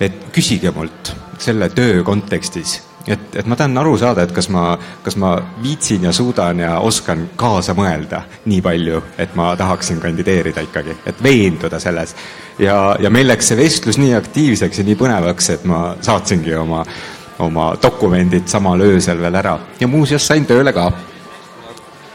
et 0.00 0.28
küsige 0.34 0.70
mult 0.76 1.14
selle 1.42 1.70
töö 1.74 2.04
kontekstis 2.06 2.78
et, 3.08 3.36
et 3.40 3.46
ma 3.46 3.56
tahan 3.56 3.78
aru 3.80 3.96
saada, 3.98 4.24
et 4.24 4.32
kas 4.34 4.48
ma, 4.52 4.70
kas 5.04 5.16
ma 5.20 5.34
viitsin 5.62 6.04
ja 6.08 6.12
suudan 6.12 6.62
ja 6.62 6.78
oskan 6.84 7.28
kaasa 7.36 7.74
mõelda 7.78 8.22
nii 8.46 8.62
palju, 8.64 9.02
et 9.18 9.34
ma 9.38 9.50
tahaksin 9.56 10.00
kandideerida 10.02 10.64
ikkagi, 10.66 10.96
et 11.06 11.22
veenduda 11.22 11.80
selles. 11.80 12.14
ja, 12.58 12.96
ja 13.00 13.10
meil 13.10 13.28
läks 13.28 13.52
see 13.52 13.58
vestlus 13.58 13.98
nii 13.98 14.14
aktiivseks 14.18 14.82
ja 14.82 14.84
nii 14.88 14.98
põnevaks, 14.98 15.52
et 15.54 15.64
ma 15.68 15.94
saatsingi 16.00 16.54
oma, 16.54 16.84
oma 17.44 17.70
dokumendid 17.82 18.48
samal 18.48 18.80
öösel 18.80 19.20
veel 19.20 19.40
ära 19.42 19.58
ja 19.80 19.88
muuseas 19.88 20.26
sain 20.26 20.46
tööle 20.46 20.72
ka 20.72 20.90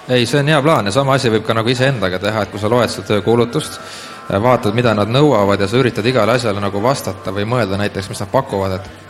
ei, 0.08 0.26
see 0.26 0.40
on 0.40 0.48
hea 0.52 0.62
plaan 0.62 0.86
ja 0.86 0.92
sama 0.92 1.16
asi 1.16 1.32
võib 1.32 1.46
ka 1.48 1.56
nagu 1.56 1.70
iseendaga 1.70 2.20
teha, 2.20 2.44
et 2.44 2.52
kui 2.52 2.60
sa 2.60 2.72
loed 2.72 2.92
seda 2.92 3.08
töökuulutust, 3.14 3.80
vaatad, 4.44 4.76
mida 4.76 4.94
nad 4.96 5.12
nõuavad 5.12 5.62
ja 5.62 5.68
sa 5.68 5.80
üritad 5.80 6.06
igale 6.08 6.38
asjale 6.38 6.62
nagu 6.64 6.82
vastata 6.84 7.32
või 7.36 7.48
mõelda 7.48 7.80
näiteks, 7.80 8.10
mis 8.12 8.24
nad 8.24 8.32
pakuvad, 8.32 8.78
et 8.80 9.03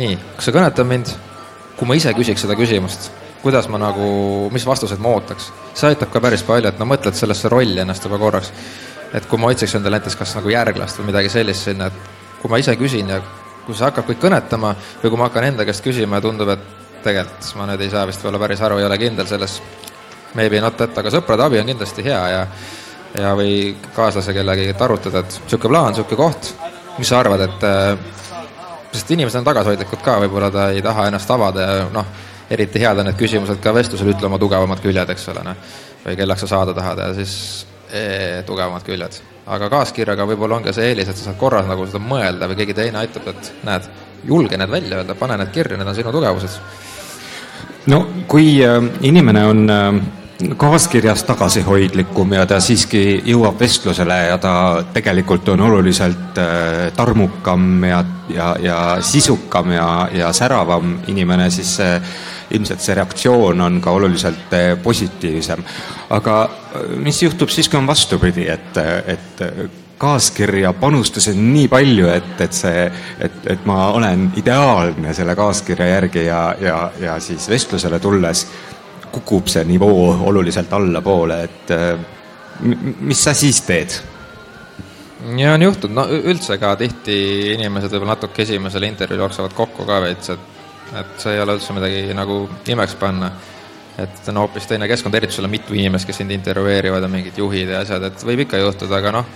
nii, 0.00 0.18
kas 0.36 0.48
see 0.48 0.54
kõnetab 0.56 0.88
mind, 0.88 1.10
kui 1.78 1.88
ma 1.88 1.96
ise 1.98 2.12
küsiks 2.16 2.44
seda 2.44 2.56
küsimust, 2.58 3.10
kuidas 3.42 3.68
ma 3.72 3.80
nagu, 3.80 4.06
mis 4.54 4.66
vastuseid 4.68 5.00
ma 5.02 5.14
ootaks? 5.16 5.50
see 5.74 5.90
aitab 5.90 6.12
ka 6.12 6.22
päris 6.22 6.44
palju, 6.46 6.70
et 6.70 6.80
no 6.80 6.88
mõtled 6.88 7.16
sellesse 7.16 7.50
rolli 7.52 7.80
ennast 7.82 8.04
juba 8.04 8.18
korraks. 8.20 8.52
et 9.14 9.26
kui 9.26 9.38
ma 9.42 9.50
otsiks 9.50 9.74
endale 9.74 9.98
näiteks 9.98 10.16
kas 10.16 10.34
nagu 10.38 10.50
järglast 10.52 11.00
või 11.00 11.10
midagi 11.10 11.32
sellist 11.32 11.68
sinna, 11.68 11.86
et 11.90 12.40
kui 12.42 12.50
ma 12.50 12.60
ise 12.62 12.76
küsin 12.78 13.08
ja 13.08 13.20
kui 13.66 13.74
see 13.74 13.84
hakkab 13.84 14.06
kõik 14.10 14.20
kõnetama 14.22 14.74
või 15.02 15.10
kui 15.10 15.18
ma 15.18 15.28
hakkan 15.28 15.48
enda 15.50 15.66
käest 15.68 15.84
küsima 15.84 16.20
ja 16.20 16.26
tundub, 16.26 16.52
et 16.54 17.02
tegelikult 17.04 17.54
ma 17.56 17.66
nüüd 17.70 17.82
ei 17.84 17.90
saa 17.90 18.06
vist 18.06 18.22
võib-olla 18.22 18.44
päris 18.44 18.62
aru, 18.66 18.78
ei 18.78 18.86
ole 18.86 18.98
kindel 19.00 19.26
selles, 19.26 19.60
maybe 20.34 20.60
not 20.60 20.76
that, 20.76 20.96
aga 20.98 21.12
sõprade 21.12 21.44
abi 21.46 21.60
on 21.60 21.72
kindlasti 21.72 22.06
hea 22.06 22.22
ja 22.34 22.46
ja 23.10 23.32
või 23.34 23.74
kaaslase 23.94 24.30
kellegagi, 24.30 24.70
et 24.70 24.82
arutada, 24.86 25.24
et 25.24 25.38
niisugune 25.42 25.72
plaan, 25.72 25.88
niisugune 25.90 26.18
koht, 26.20 26.52
mis 26.98 27.08
sa 27.10 27.18
arvad, 27.18 27.40
et 27.42 27.64
sest 28.92 29.10
inimesed 29.14 29.40
on 29.40 29.46
tagasihoidlikud 29.46 30.02
ka, 30.04 30.18
võib-olla 30.24 30.50
ta 30.54 30.68
ei 30.74 30.82
taha 30.82 31.06
ennast 31.10 31.30
avada 31.30 31.66
ja 31.66 31.88
noh, 31.94 32.12
eriti 32.50 32.82
head 32.82 32.98
on 32.98 33.10
need 33.10 33.18
küsimused 33.18 33.62
ka 33.62 33.74
vestlusel, 33.74 34.12
ütle 34.14 34.26
oma 34.26 34.38
tugevamad 34.42 34.82
küljed, 34.82 35.14
eks 35.14 35.28
ole, 35.32 35.44
noh. 35.46 35.66
või 36.04 36.16
kelleks 36.18 36.46
sa 36.46 36.52
saada 36.54 36.74
tahad 36.74 37.02
ja 37.04 37.10
siis 37.14 37.34
ee, 37.92 38.42
tugevamad 38.46 38.86
küljed. 38.86 39.20
aga 39.50 39.70
kaaskirjaga 39.70 40.26
võib-olla 40.26 40.60
on 40.60 40.66
ka 40.66 40.72
see 40.74 40.90
eelis, 40.90 41.08
et 41.08 41.18
sa 41.18 41.30
saad 41.30 41.38
korra 41.38 41.62
nagu 41.66 41.86
seda 41.86 42.02
mõelda 42.02 42.48
või 42.50 42.60
keegi 42.60 42.76
teine 42.76 43.02
aitab, 43.02 43.26
et 43.32 43.52
näed, 43.66 43.90
julge 44.26 44.58
need 44.58 44.70
välja 44.70 45.00
öelda, 45.00 45.14
pane 45.14 45.36
need 45.40 45.52
kirja, 45.54 45.78
need 45.78 45.88
on 45.88 45.94
sinu 45.94 46.12
tugevused. 46.14 46.60
no 47.86 48.06
kui 48.28 48.56
äh, 48.64 48.80
inimene 49.02 49.44
on 49.46 49.70
äh 49.70 50.00
kaaskirjas 50.56 51.24
tagasihoidlikum 51.28 52.32
ja 52.32 52.46
ta 52.48 52.60
siiski 52.60 53.02
jõuab 53.26 53.60
vestlusele 53.60 54.16
ja 54.30 54.38
ta 54.40 54.52
tegelikult 54.94 55.48
on 55.52 55.60
oluliselt 55.66 56.38
äh, 56.38 56.92
tarmukam 56.96 57.84
ja, 57.84 58.04
ja, 58.28 58.54
ja 58.62 58.78
sisukam 59.04 59.72
ja, 59.74 60.08
ja 60.12 60.32
säravam 60.32 60.98
inimene, 61.12 61.50
siis 61.50 61.74
see, 61.80 62.00
ilmselt 62.56 62.80
see 62.84 62.96
reaktsioon 62.98 63.60
on 63.60 63.80
ka 63.80 63.92
oluliselt 63.98 64.56
äh, 64.56 64.72
positiivsem. 64.82 65.64
aga 66.10 66.40
äh, 66.42 66.96
mis 66.96 67.22
juhtub 67.22 67.52
siis, 67.52 67.68
kui 67.68 67.78
on 67.78 67.86
vastupidi, 67.86 68.48
et, 68.48 68.76
et 69.06 69.46
kaaskirja 70.00 70.72
panustasin 70.72 71.40
nii 71.52 71.68
palju, 71.68 72.08
et, 72.08 72.34
et 72.40 72.56
see, 72.56 72.84
et, 73.20 73.40
et 73.52 73.66
ma 73.68 73.90
olen 73.92 74.30
ideaalne 74.40 75.12
selle 75.14 75.36
kaaskirja 75.36 75.86
järgi 75.94 76.24
ja, 76.24 76.42
ja, 76.60 76.78
ja 77.00 77.20
siis 77.20 77.48
vestlusele 77.48 78.00
tulles 78.00 78.46
kukub 79.12 79.50
see 79.50 79.64
nivoo 79.68 80.14
oluliselt 80.30 80.72
allapoole, 80.72 81.42
et 81.44 81.74
äh, 81.74 81.98
mis 83.00 83.24
sa 83.24 83.34
siis 83.34 83.60
teed? 83.66 83.98
ja 85.36 85.52
on 85.54 85.62
juhtunud, 85.62 85.96
no 85.96 86.06
üldse 86.32 86.56
ka 86.60 86.72
tihti 86.80 87.16
inimesed 87.54 87.92
võib-olla 87.92 88.14
natuke 88.14 88.42
esimesel 88.46 88.86
intervjuul 88.88 89.26
jooksevad 89.26 89.56
kokku 89.56 89.84
ka 89.88 90.00
veits, 90.04 90.32
et 90.32 90.48
et 90.98 91.22
see 91.22 91.36
ei 91.36 91.40
ole 91.42 91.54
üldse 91.54 91.74
midagi 91.76 92.14
nagu 92.18 92.42
imeks 92.66 92.96
panna. 92.98 93.30
et 94.00 94.28
on 94.32 94.38
hoopis 94.40 94.64
teine 94.66 94.86
keskkond, 94.88 95.14
eriti 95.14 95.34
sul 95.34 95.44
on 95.44 95.52
mitu 95.52 95.74
inimest, 95.76 96.06
kes 96.08 96.16
sind 96.22 96.32
intervjueerivad 96.32 97.02
ja 97.04 97.08
mingid 97.10 97.36
juhid 97.36 97.68
ja 97.68 97.82
asjad, 97.84 98.06
et 98.06 98.22
võib 98.24 98.46
ikka 98.46 98.56
juhtuda, 98.56 98.96
aga 98.96 99.12
noh, 99.18 99.26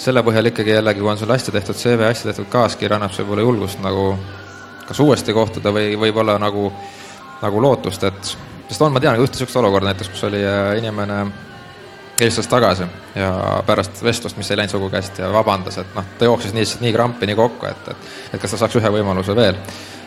selle 0.00 0.24
põhjal 0.26 0.48
ikkagi 0.50 0.72
jällegi, 0.74 1.00
kui 1.00 1.10
on 1.12 1.20
sul 1.20 1.30
hästi 1.30 1.54
tehtud 1.54 1.78
CV, 1.78 2.08
hästi 2.08 2.30
tehtud 2.30 2.48
kaaskiri, 2.50 2.96
annab 2.96 3.12
see 3.14 3.22
võib-olla 3.22 3.44
julgust 3.46 3.82
nagu 3.84 4.06
kas 4.88 5.00
uuesti 5.04 5.36
kohtuda 5.36 5.70
või 5.76 5.94
võib-olla 6.00 6.34
nagu, 6.42 6.72
nagu 7.44 7.62
lootust, 7.62 8.08
et 8.08 8.32
sest 8.72 8.84
on, 8.84 8.92
ma 8.94 9.00
tean 9.04 9.20
ühte 9.20 9.36
niisugust 9.36 9.58
olukorda 9.60 9.90
näiteks, 9.90 10.12
kus 10.14 10.24
oli 10.28 10.40
äh, 10.40 10.74
inimene 10.80 11.24
helistas 12.20 12.48
tagasi 12.48 12.86
ja 13.16 13.32
pärast 13.66 14.02
vestlust, 14.04 14.36
mis 14.36 14.50
ei 14.50 14.60
läinud 14.60 14.72
sugugi 14.72 14.96
hästi 14.96 15.24
ja 15.24 15.32
vabandas, 15.32 15.78
et 15.82 15.96
noh, 15.96 16.06
ta 16.18 16.28
jooksis 16.28 16.54
nii, 16.56 16.64
nii 16.86 16.92
krampi, 16.94 17.28
nii 17.28 17.38
kokku, 17.38 17.68
et, 17.68 17.92
et 17.92 18.34
et 18.36 18.40
kas 18.40 18.54
ta 18.54 18.62
saaks 18.62 18.78
ühe 18.80 18.92
võimaluse 18.96 19.36
veel. 19.36 19.58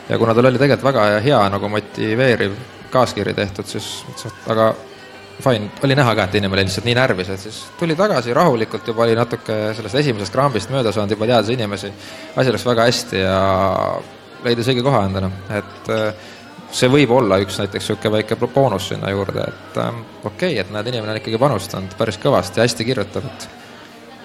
ja 0.10 0.18
kuna 0.22 0.34
tal 0.34 0.50
oli 0.50 0.62
tegelikult 0.62 0.94
väga 0.94 1.06
hea 1.26 1.40
nagu 1.50 1.70
motiveeriv 1.70 2.58
kaaskiri 2.94 3.34
tehtud, 3.34 3.68
siis 3.68 3.88
mõtlesin, 4.08 4.34
et 4.34 4.52
aga 4.54 4.68
fine, 5.44 5.72
oli 5.84 5.98
näha 5.98 6.16
ka, 6.16 6.28
et 6.30 6.38
inimene 6.40 6.62
oli 6.62 6.70
lihtsalt 6.70 6.86
nii 6.88 6.98
närvis, 6.98 7.32
et 7.34 7.42
siis 7.42 7.64
tuli 7.80 7.98
tagasi 7.98 8.34
rahulikult, 8.34 8.88
juba 8.88 9.04
oli 9.08 9.18
natuke 9.18 9.58
sellest 9.78 10.02
esimesest 10.04 10.34
krambist 10.34 10.72
mööda 10.74 10.94
saanud, 10.96 11.18
juba 11.18 11.28
teadis 11.34 11.56
inimesi, 11.58 11.92
asi 12.36 12.54
läks 12.54 12.66
väga 12.70 12.88
hästi 12.90 13.26
ja 13.26 13.42
leidis 14.46 14.70
õige 14.72 14.86
koha 14.86 15.06
endale, 15.10 15.32
et 15.58 15.92
äh, 15.94 16.32
see 16.72 16.90
võib 16.92 17.12
olla 17.16 17.38
üks 17.44 17.60
näiteks 17.62 17.90
niisugune 17.90 18.18
väike 18.18 18.38
boonus 18.46 18.90
sinna 18.92 19.12
juurde, 19.12 19.46
et 19.48 19.78
ähm, 19.82 20.02
okei 20.24 20.56
okay,, 20.56 20.64
et 20.64 20.74
näed, 20.74 20.90
inimene 20.92 21.16
on 21.16 21.22
ikkagi 21.22 21.40
panustanud 21.42 21.94
päris 22.00 22.18
kõvasti, 22.22 22.62
hästi 22.64 22.88
kirjutab, 22.88 23.30
et 23.30 23.48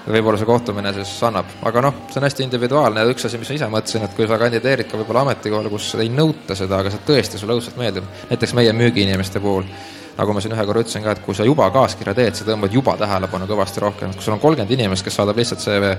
võib-olla 0.08 0.40
see 0.40 0.48
kohtumine 0.48 0.92
siis 0.96 1.12
annab, 1.28 1.52
aga 1.66 1.84
noh, 1.84 2.02
see 2.10 2.20
on 2.20 2.26
hästi 2.26 2.44
individuaalne 2.46 3.04
ja 3.04 3.12
üks 3.12 3.28
asi, 3.28 3.38
mis 3.38 3.52
ma 3.52 3.58
ise 3.58 3.70
mõtlesin, 3.70 4.06
et 4.06 4.16
kui 4.16 4.28
sa 4.28 4.38
kandideerid 4.40 4.88
ka 4.90 5.00
võib-olla 5.00 5.26
ametikohale, 5.26 5.72
kus 5.72 5.92
ei 6.00 6.10
nõuta 6.12 6.56
seda, 6.58 6.80
aga 6.80 6.92
see 6.94 7.04
tõesti 7.06 7.40
sulle 7.40 7.56
õudselt 7.58 7.78
meeldib, 7.80 8.08
näiteks 8.32 8.56
meie 8.56 8.72
müügiinimeste 8.76 9.42
puhul, 9.44 9.68
nagu 10.16 10.34
ma 10.34 10.42
siin 10.42 10.56
ühe 10.56 10.66
korra 10.66 10.84
ütlesin 10.84 11.04
ka, 11.04 11.14
et 11.14 11.22
kui 11.24 11.36
sa 11.36 11.46
juba 11.46 11.68
kaaskirja 11.74 12.16
teed, 12.16 12.38
sa 12.38 12.48
tõmbad 12.48 12.74
juba 12.74 12.96
tähelepanu 13.00 13.48
kõvasti 13.50 13.84
rohkem, 13.84 14.16
kui 14.16 14.24
sul 14.24 14.36
on 14.36 14.42
kolmkümmend 14.42 14.74
inimest, 14.78 15.04
kes 15.06 15.20
saadab 15.20 15.38
lihtsalt 15.38 15.62
CV 15.64 15.94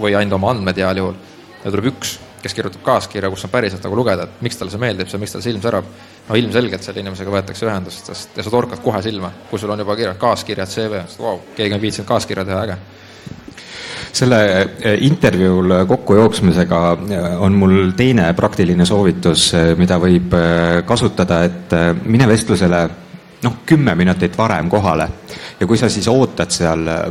või 0.00 0.16
ainult 0.16 0.40
oma 0.40 0.54
andmed 0.54 0.80
heal 0.80 1.04
juhul, 1.04 1.18
ja 1.62 1.70
tuleb 1.70 1.92
üks 1.92 2.18
kes 2.44 2.56
kirjutab 2.56 2.82
kaaskirja, 2.84 3.30
kus 3.32 3.46
on 3.46 3.52
päriselt 3.52 3.84
nagu 3.84 3.96
lugeda, 3.96 4.26
et 4.28 4.42
miks 4.44 4.60
talle 4.60 4.72
see 4.72 4.82
meeldib, 4.82 5.08
see, 5.10 5.20
miks 5.22 5.32
tal 5.34 5.44
silm 5.44 5.62
särab. 5.64 5.88
no 6.28 6.36
ilmselgelt 6.40 6.84
selle 6.84 7.02
inimesega 7.04 7.32
võetakse 7.32 7.66
ühendust, 7.68 8.10
sest 8.10 8.36
ja 8.36 8.44
sa 8.44 8.52
torkad 8.52 8.82
kohe 8.84 9.00
silma, 9.04 9.32
kui 9.50 9.60
sul 9.60 9.72
on 9.72 9.80
juba 9.84 9.96
kirjas 9.96 10.20
kaaskirjad, 10.20 10.70
CV, 10.72 11.00
vau, 11.20 11.40
keegi 11.56 11.76
on 11.76 11.82
viitsinud 11.82 12.08
kaaskirja 12.08 12.46
teha, 12.48 12.66
äge 12.68 12.78
selle 14.14 14.40
eh, 14.62 14.98
intervjuul 15.06 15.72
kokkujooksmisega 15.90 16.80
eh, 16.94 17.24
on 17.42 17.56
mul 17.58 17.94
teine 17.98 18.28
praktiline 18.36 18.86
soovitus, 18.86 19.48
eh, 19.58 19.72
mida 19.78 19.98
võib 19.98 20.36
kasutada, 20.86 21.42
et 21.48 21.74
mine 22.06 22.28
vestlusele 22.30 22.84
noh, 23.44 23.60
kümme 23.66 23.94
minutit 23.94 24.38
varem 24.38 24.70
kohale. 24.70 25.08
Ja 25.60 25.66
kui 25.66 25.78
sa 25.78 25.88
siis 25.92 26.08
ootad 26.10 26.52
seal 26.54 26.88
äh, 26.88 27.04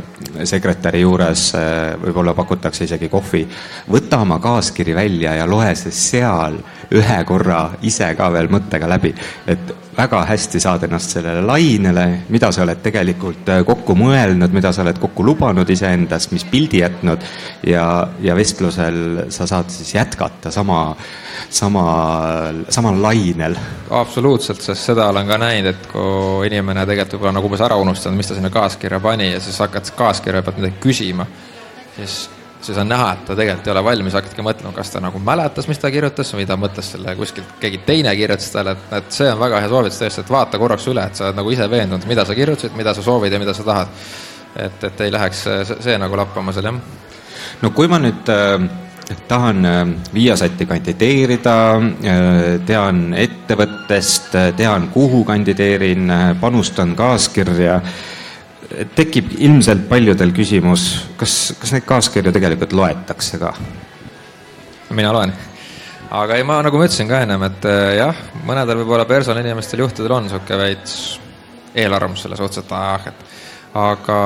sekretäri 0.44 1.04
juures, 1.04 1.46
äh, 1.58 1.94
võib-olla 2.02 2.34
pakutakse 2.36 2.84
isegi 2.88 3.08
kohvi, 3.12 3.44
võta 3.90 4.20
oma 4.24 4.40
kaaskiri 4.42 4.96
välja 4.96 5.36
ja 5.38 5.46
loe 5.48 5.70
see 5.78 5.94
seal 5.94 6.58
ühe 6.94 7.22
korra 7.24 7.62
ise 7.82 8.10
ka 8.18 8.28
veel 8.32 8.50
mõttega 8.52 8.88
läbi, 8.90 9.14
et 9.46 9.83
väga 9.96 10.24
hästi 10.28 10.60
saad 10.60 10.86
ennast 10.86 11.16
sellele 11.16 11.42
lainele, 11.46 12.06
mida 12.34 12.50
sa 12.52 12.64
oled 12.64 12.80
tegelikult 12.84 13.48
äh, 13.52 13.62
kokku 13.66 13.96
mõelnud, 13.98 14.54
mida 14.54 14.72
sa 14.72 14.82
oled 14.84 14.98
kokku 15.02 15.26
lubanud 15.26 15.70
iseendast, 15.70 16.32
mis 16.34 16.46
pildi 16.48 16.82
jätnud 16.82 17.24
ja, 17.66 17.86
ja 18.22 18.36
vestlusel 18.36 19.30
sa 19.34 19.46
saad 19.50 19.70
siis 19.72 19.94
jätkata 19.94 20.50
sama 20.54 20.80
samal, 21.50 22.64
samal 22.68 23.02
lainel. 23.02 23.56
absoluutselt, 23.90 24.62
sest 24.62 24.90
seda 24.90 25.08
olen 25.08 25.28
ka 25.28 25.38
näinud, 25.38 25.70
et 25.74 25.90
kui 25.92 26.46
inimene 26.48 26.86
tegelikult 26.86 27.18
võib-olla 27.18 27.36
nagu 27.38 27.50
umbes 27.50 27.64
ära 27.64 27.76
unustanud, 27.80 28.18
mis 28.18 28.30
ta 28.30 28.38
sinna 28.38 28.50
kaaskirja 28.54 29.00
pani 29.00 29.32
ja 29.32 29.42
siis 29.42 29.58
hakkad 29.62 29.92
kaaskirja 29.96 30.42
pealt 30.42 30.58
midagi 30.62 30.80
küsima, 30.82 31.26
siis 31.96 32.24
siis 32.64 32.78
on 32.80 32.88
näha, 32.88 33.12
et 33.14 33.24
ta 33.28 33.36
tegelikult 33.36 33.68
ei 33.68 33.72
ole 33.74 33.84
valmis, 33.84 34.14
hakkadki 34.16 34.44
mõtlema, 34.44 34.74
kas 34.76 34.92
ta 34.92 35.02
nagu 35.04 35.20
mäletas, 35.22 35.68
mis 35.68 35.80
ta 35.80 35.90
kirjutas 35.94 36.32
või 36.36 36.46
ta 36.48 36.56
mõtles 36.60 36.92
selle 36.94 37.16
kuskilt, 37.18 37.56
keegi 37.60 37.82
teine 37.86 38.14
kirjutas 38.16 38.52
talle, 38.54 38.76
et, 38.76 38.86
et 38.98 39.18
see 39.18 39.30
on 39.32 39.40
väga 39.40 39.60
hea 39.64 39.72
soovitus 39.72 40.00
tõesti, 40.02 40.24
et 40.24 40.32
vaata 40.36 40.60
korraks 40.62 40.88
üle, 40.92 41.04
et 41.04 41.18
sa 41.18 41.28
oled 41.28 41.40
nagu 41.40 41.52
ise 41.54 41.68
veendunud, 41.70 42.06
mida 42.10 42.24
sa 42.24 42.36
kirjutasid, 42.36 42.76
mida 42.78 42.94
sa 42.96 43.04
soovid 43.04 43.32
ja 43.32 43.42
mida 43.42 43.54
sa 43.56 43.66
tahad. 43.66 43.92
et, 44.54 44.84
et 44.86 45.00
ei 45.02 45.10
läheks 45.10 45.42
see, 45.42 45.76
see 45.82 45.98
nagu 45.98 46.16
lappama 46.16 46.52
seal, 46.54 46.70
jah. 46.70 46.80
no 47.62 47.70
kui 47.74 47.88
ma 47.90 47.98
nüüd 47.98 48.32
äh 48.32 48.84
tahan 49.28 49.64
äh, 49.64 49.88
Viasati 50.14 50.66
kandideerida, 50.66 51.56
äh, 51.76 52.60
tean 52.66 53.14
ettevõttest, 53.14 54.34
äh, 54.34 54.52
tean, 54.56 54.88
kuhu 54.92 55.24
kandideerin, 55.24 56.12
panustan 56.40 56.94
kaaskirja. 56.96 57.80
Tekib 58.96 59.34
ilmselt 59.38 59.88
paljudel 59.88 60.32
küsimus, 60.36 60.86
kas, 61.20 61.54
kas 61.60 61.74
neid 61.74 61.86
kaaskirju 61.88 62.32
tegelikult 62.34 62.76
loetakse 62.76 63.40
ka? 63.42 63.54
mina 64.94 65.10
loen. 65.14 65.32
aga 66.14 66.38
ei, 66.38 66.46
ma 66.46 66.60
nagu 66.62 66.78
ma 66.78 66.86
ütlesin 66.86 67.10
ka 67.10 67.24
ennem, 67.24 67.42
et 67.48 67.68
äh, 67.70 67.96
jah, 67.98 68.24
mõnedel 68.46 68.82
võib-olla 68.82 69.06
personalinimestel, 69.10 69.82
juhtidel 69.82 70.18
on 70.18 70.28
niisugune 70.28 70.60
veits 70.60 70.98
eelarvamus 71.74 72.22
selle 72.22 72.38
suhtes, 72.38 72.62
et 72.62 72.74
ah, 72.76 73.08
et 73.10 73.24
aga 73.74 74.16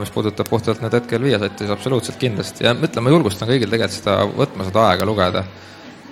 mis 0.00 0.12
puudutab 0.12 0.48
puhtalt 0.50 0.82
nüüd 0.84 0.92
hetkel 0.92 1.24
Viiasetti, 1.24 1.64
siis 1.64 1.72
absoluutselt 1.72 2.20
kindlasti 2.20 2.66
ja 2.66 2.74
ütleme, 2.76 3.12
julgustan 3.14 3.48
kõigil 3.48 3.72
tegelikult 3.72 3.96
seda, 3.96 4.16
võtma 4.28 4.66
seda 4.68 4.86
aega 4.90 5.08
lugeda. 5.08 5.44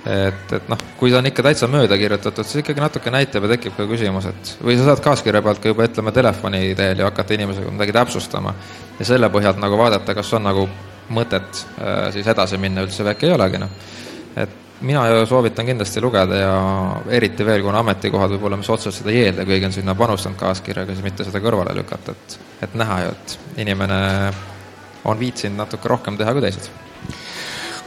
Et, 0.06 0.52
et 0.52 0.68
noh, 0.70 0.84
kui 0.98 1.10
ta 1.12 1.18
on 1.20 1.28
ikka 1.30 1.44
täitsa 1.46 1.68
mööda 1.70 1.98
kirjutatud, 1.98 2.46
siis 2.46 2.62
ikkagi 2.62 2.82
natuke 2.82 3.12
näitab 3.14 3.46
ja 3.46 3.54
tekib 3.54 3.74
ka 3.76 3.88
küsimus, 3.90 4.28
et 4.30 4.52
või 4.64 4.78
sa 4.78 4.90
saad 4.90 5.02
kaaskirja 5.04 5.42
pealt 5.44 5.62
ka 5.62 5.72
juba 5.72 5.88
ütleme 5.88 6.14
telefoni 6.14 6.62
teel 6.78 7.02
ja 7.02 7.10
hakata 7.10 7.36
inimesega 7.36 7.72
midagi 7.74 7.96
täpsustama 7.96 8.54
ja 8.98 9.08
selle 9.08 9.30
põhjalt 9.34 9.60
nagu 9.62 9.80
vaadata, 9.80 10.14
kas 10.16 10.32
on 10.38 10.46
nagu 10.48 10.68
mõtet 11.14 11.64
äh, 11.80 12.08
siis 12.14 12.26
edasi 12.28 12.60
minna 12.60 12.84
üldse 12.86 13.04
või 13.04 13.14
äkki 13.14 13.28
ei 13.28 13.36
olegi, 13.36 13.60
noh. 13.62 13.76
et 14.36 14.56
mina 14.80 15.06
ju 15.08 15.26
soovitan 15.26 15.66
kindlasti 15.66 16.00
lugeda 16.00 16.36
ja 16.36 16.52
eriti 17.10 17.46
veel, 17.46 17.62
kuna 17.64 17.80
ametikohad 17.82 18.30
võib-olla, 18.36 18.58
mis 18.60 18.70
otseselt 18.70 19.00
seda 19.00 19.14
ei 19.14 19.24
eelda, 19.26 19.46
keegi 19.48 19.66
on 19.66 19.74
sinna 19.74 19.94
panustanud 19.98 20.38
kaaskirjaga, 20.38 20.94
siis 20.94 21.04
mitte 21.06 21.26
seda 21.26 21.42
kõrvale 21.42 21.74
lükata, 21.80 22.14
et, 22.14 22.38
et 22.68 22.76
näha 22.78 23.00
ju, 23.02 23.16
et 23.16 23.62
inimene 23.64 23.98
on 25.08 25.18
viitsinud 25.18 25.58
natuke 25.58 25.90
rohkem 25.90 26.18
teha 26.20 26.34
kui 26.36 26.44
teised. 26.44 26.70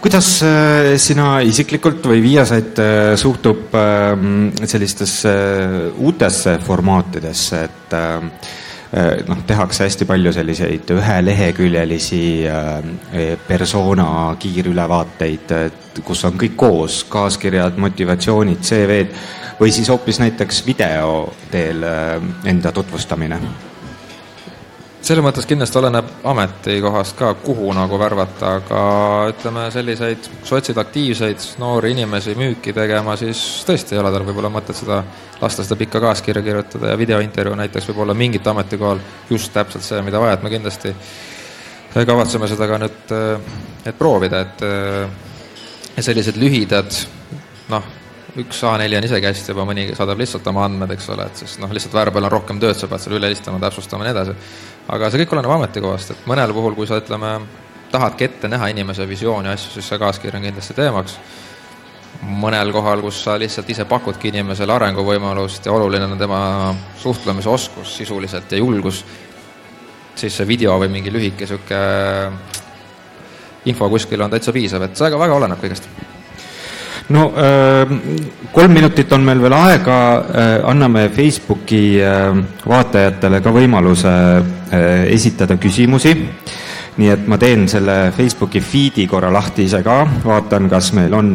Kuidas 0.02 0.32
äh, 0.46 0.96
sina 0.98 1.40
isiklikult 1.46 2.06
või 2.10 2.24
Viiasaid 2.24 2.82
äh, 2.82 3.14
suhtub 3.22 3.76
ähm, 3.78 4.50
sellistesse 4.66 5.36
uutesse 6.02 6.58
formaatidesse, 6.66 7.64
et 7.70 7.96
äh, 7.98 8.50
Äh, 8.92 9.22
noh, 9.24 9.40
tehakse 9.48 9.86
hästi 9.86 10.04
palju 10.04 10.34
selliseid 10.36 10.90
üheleheküljelisi 10.92 12.24
äh, 12.44 13.30
persona 13.48 14.36
kiirülevaateid, 14.36 15.56
kus 16.04 16.26
on 16.28 16.36
kõik 16.36 16.60
koos, 16.60 16.98
kaaskirjad, 17.08 17.80
motivatsioonid, 17.80 18.60
CV-d 18.60 19.64
või 19.64 19.72
siis 19.72 19.88
hoopis 19.96 20.20
näiteks 20.20 20.66
video 20.68 21.30
teel 21.54 21.88
äh, 21.88 22.18
enda 22.52 22.76
tutvustamine 22.76 23.40
selles 25.02 25.24
mõttes 25.26 25.48
kindlasti 25.50 25.80
oleneb 25.80 26.10
ametikohast 26.30 27.16
ka, 27.18 27.32
kuhu 27.42 27.72
nagu 27.74 27.98
värvata, 28.00 28.56
aga 28.60 28.82
ütleme, 29.32 29.66
selliseid, 29.74 30.28
kui 30.40 30.50
sa 30.50 30.60
otsid 30.60 30.78
aktiivseid 30.78 31.46
noori 31.62 31.94
inimesi 31.96 32.36
müüki 32.38 32.74
tegema, 32.76 33.16
siis 33.20 33.42
tõesti 33.68 33.98
ei 33.98 34.02
ole 34.02 34.12
tal 34.14 34.26
võib-olla 34.28 34.52
mõtet 34.54 34.78
seda, 34.78 35.02
lasta 35.42 35.66
seda 35.66 35.80
pikka 35.80 36.04
kaaskirja 36.04 36.44
kirjutada 36.46 36.94
ja 36.94 37.00
videointervjuu 37.02 37.58
näiteks 37.64 37.90
võib 37.90 38.04
olla 38.06 38.18
mingit 38.18 38.48
ametikohal 38.48 39.02
just 39.30 39.54
täpselt 39.56 39.86
see, 39.86 40.02
mida 40.06 40.22
vaja, 40.22 40.38
et 40.38 40.46
me 40.46 40.54
kindlasti 40.54 40.94
kavatseme 41.96 42.50
seda 42.52 42.70
ka 42.70 42.78
nüüd, 42.86 43.16
et 43.90 43.98
proovida, 43.98 44.46
et 44.46 46.06
sellised 46.06 46.38
lühidad 46.40 46.94
noh, 47.72 47.90
üks 48.40 48.62
A4 48.64 48.96
on 48.98 49.06
isegi 49.08 49.28
hästi 49.28 49.52
juba, 49.52 49.66
mõni 49.68 49.90
saadab 49.96 50.22
lihtsalt 50.22 50.46
oma 50.48 50.64
andmed, 50.68 50.94
eks 50.96 51.10
ole, 51.12 51.26
et 51.28 51.42
siis 51.42 51.58
noh, 51.60 51.72
lihtsalt 51.74 51.98
väärpeal 51.98 52.30
on 52.30 52.32
rohkem 52.32 52.62
tööd, 52.62 52.78
sa 52.80 52.88
pead 52.88 53.04
selle 53.04 53.20
üle 53.20 53.28
helistama, 53.28 53.60
täpsustama 53.64 54.08
ja 54.08 54.12
nii 54.12 54.16
edasi 54.16 54.36
aga 54.88 55.10
see 55.10 55.22
kõik 55.24 55.36
oleneb 55.36 55.56
ametikohast, 55.58 56.12
et 56.12 56.28
mõnel 56.30 56.54
puhul, 56.54 56.76
kui 56.76 56.88
sa 56.89 57.00
ütleme, 57.02 57.39
tahadki 57.91 58.28
ette 58.28 58.48
näha 58.52 58.72
inimese 58.72 59.08
visiooni 59.08 59.52
asju, 59.52 59.74
siis 59.76 59.89
see 59.91 60.00
kaaskiri 60.00 60.38
on 60.38 60.48
kindlasti 60.50 60.78
teemaks. 60.78 61.17
mõnel 62.22 62.70
kohal, 62.72 63.02
kus 63.02 63.24
sa 63.24 63.34
lihtsalt 63.39 63.70
ise 63.70 63.86
pakudki 63.89 64.28
inimesele 64.30 64.74
arenguvõimalust 64.74 65.65
ja 65.65 65.72
oluline 65.74 66.06
on 66.06 66.17
tema 66.17 66.76
suhtlemisoskus 66.98 67.98
sisuliselt 67.98 68.52
ja 68.52 68.58
julgus, 68.58 69.06
siis 70.15 70.38
see 70.38 70.48
video 70.48 70.78
või 70.80 70.89
mingi 70.89 71.12
lühike 71.12 71.48
niisugune 71.48 72.32
info 73.65 73.89
kuskil 73.89 74.22
on 74.22 74.30
täitsa 74.30 74.54
piisav, 74.54 74.82
et 74.86 74.96
see 74.96 75.06
väga, 75.08 75.20
väga 75.20 75.36
oleneb 75.39 75.62
kõigest 75.62 75.89
no 77.10 77.32
ähm, 77.38 78.00
kolm 78.54 78.74
minutit 78.74 79.12
on 79.13 79.26
meil 79.26 79.41
veel 79.41 79.56
aega, 79.58 80.00
äh, 80.17 80.56
anname 80.70 81.10
Facebooki 81.10 82.02
äh, 82.04 82.36
vaatajatele 82.67 83.41
ka 83.41 83.54
võimaluse 83.56 84.13
esitada 84.72 85.58
küsimusi. 85.60 86.16
nii 86.98 87.10
et 87.10 87.28
ma 87.28 87.38
teen 87.40 87.68
selle 87.72 88.12
Facebooki 88.16 88.60
feed'i 88.62 89.08
korra 89.08 89.32
lahti 89.32 89.64
ise 89.64 89.80
ka, 89.84 90.02
vaatan, 90.24 90.70
kas 90.70 90.92
meil 90.94 91.14
on 91.14 91.32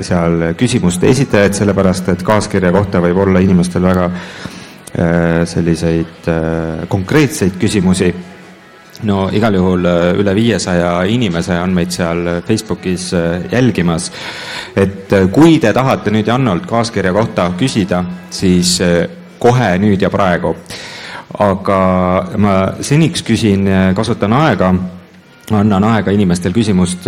seal 0.00 0.54
küsimuste 0.56 1.08
esitajaid, 1.10 1.56
sellepärast 1.56 2.08
et 2.12 2.22
kaaskirja 2.22 2.70
kohta 2.72 3.00
võib 3.02 3.18
olla 3.24 3.40
inimestel 3.42 3.82
väga 3.82 4.10
selliseid 5.48 6.28
konkreetseid 6.88 7.58
küsimusi 7.60 8.12
no 9.02 9.28
igal 9.32 9.54
juhul 9.54 9.86
äh, 9.86 10.18
üle 10.18 10.34
viiesaja 10.34 10.90
inimese 11.10 11.58
on 11.60 11.74
meid 11.74 11.92
seal 11.94 12.42
Facebookis 12.46 13.12
äh, 13.14 13.46
jälgimas. 13.52 14.12
et 14.76 15.12
äh, 15.12 15.28
kui 15.30 15.58
te 15.58 15.72
tahate 15.72 16.10
nüüd 16.10 16.26
Jannolt 16.26 16.66
kaaskirja 16.66 17.12
kohta 17.12 17.52
küsida, 17.58 18.04
siis 18.30 18.78
kohe 19.38 19.70
nüüd 19.78 20.02
ja 20.02 20.10
praegu. 20.10 20.56
Aga 21.38 21.80
ma 22.40 22.54
seniks 22.80 23.22
küsin, 23.26 23.68
kasutan 23.96 24.32
aega, 24.32 24.70
annan 25.52 25.84
aega 25.90 26.12
inimestel 26.12 26.54
küsimust, 26.56 27.04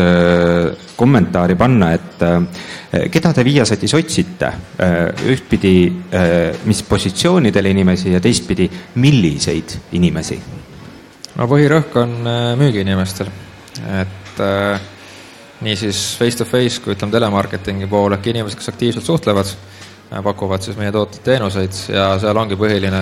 kommentaari 0.96 1.56
panna, 1.56 1.92
et 1.96 3.08
keda 3.12 3.32
te 3.32 3.44
Viiasatis 3.44 3.96
otsite? 3.96 4.52
ühtpidi, 5.32 5.74
mis 6.68 6.82
positsioonidel 6.88 7.72
inimesi 7.72 8.12
ja 8.12 8.20
teistpidi, 8.20 8.68
milliseid 9.00 9.78
inimesi? 9.96 10.40
no 11.40 11.48
põhirõhk 11.50 11.96
on 12.00 12.16
äh, 12.28 12.40
müügiinimestel, 12.60 13.30
et 14.00 14.42
äh, 14.44 14.88
niisiis 15.64 16.02
face-to-face 16.20 16.82
kui 16.84 16.94
ütleme, 16.94 17.14
telemarketingi 17.14 17.88
pool 17.90 18.16
ehk 18.16 18.30
inimesed, 18.32 18.58
kes 18.60 18.72
aktiivselt 18.72 19.06
suhtlevad, 19.06 19.52
äh, 19.52 19.79
pakuvad 20.24 20.62
siis 20.62 20.76
meie 20.76 20.92
tooteid-teenuseid 20.92 21.76
ja 21.94 22.06
seal 22.18 22.36
ongi 22.36 22.58
põhiline 22.58 23.00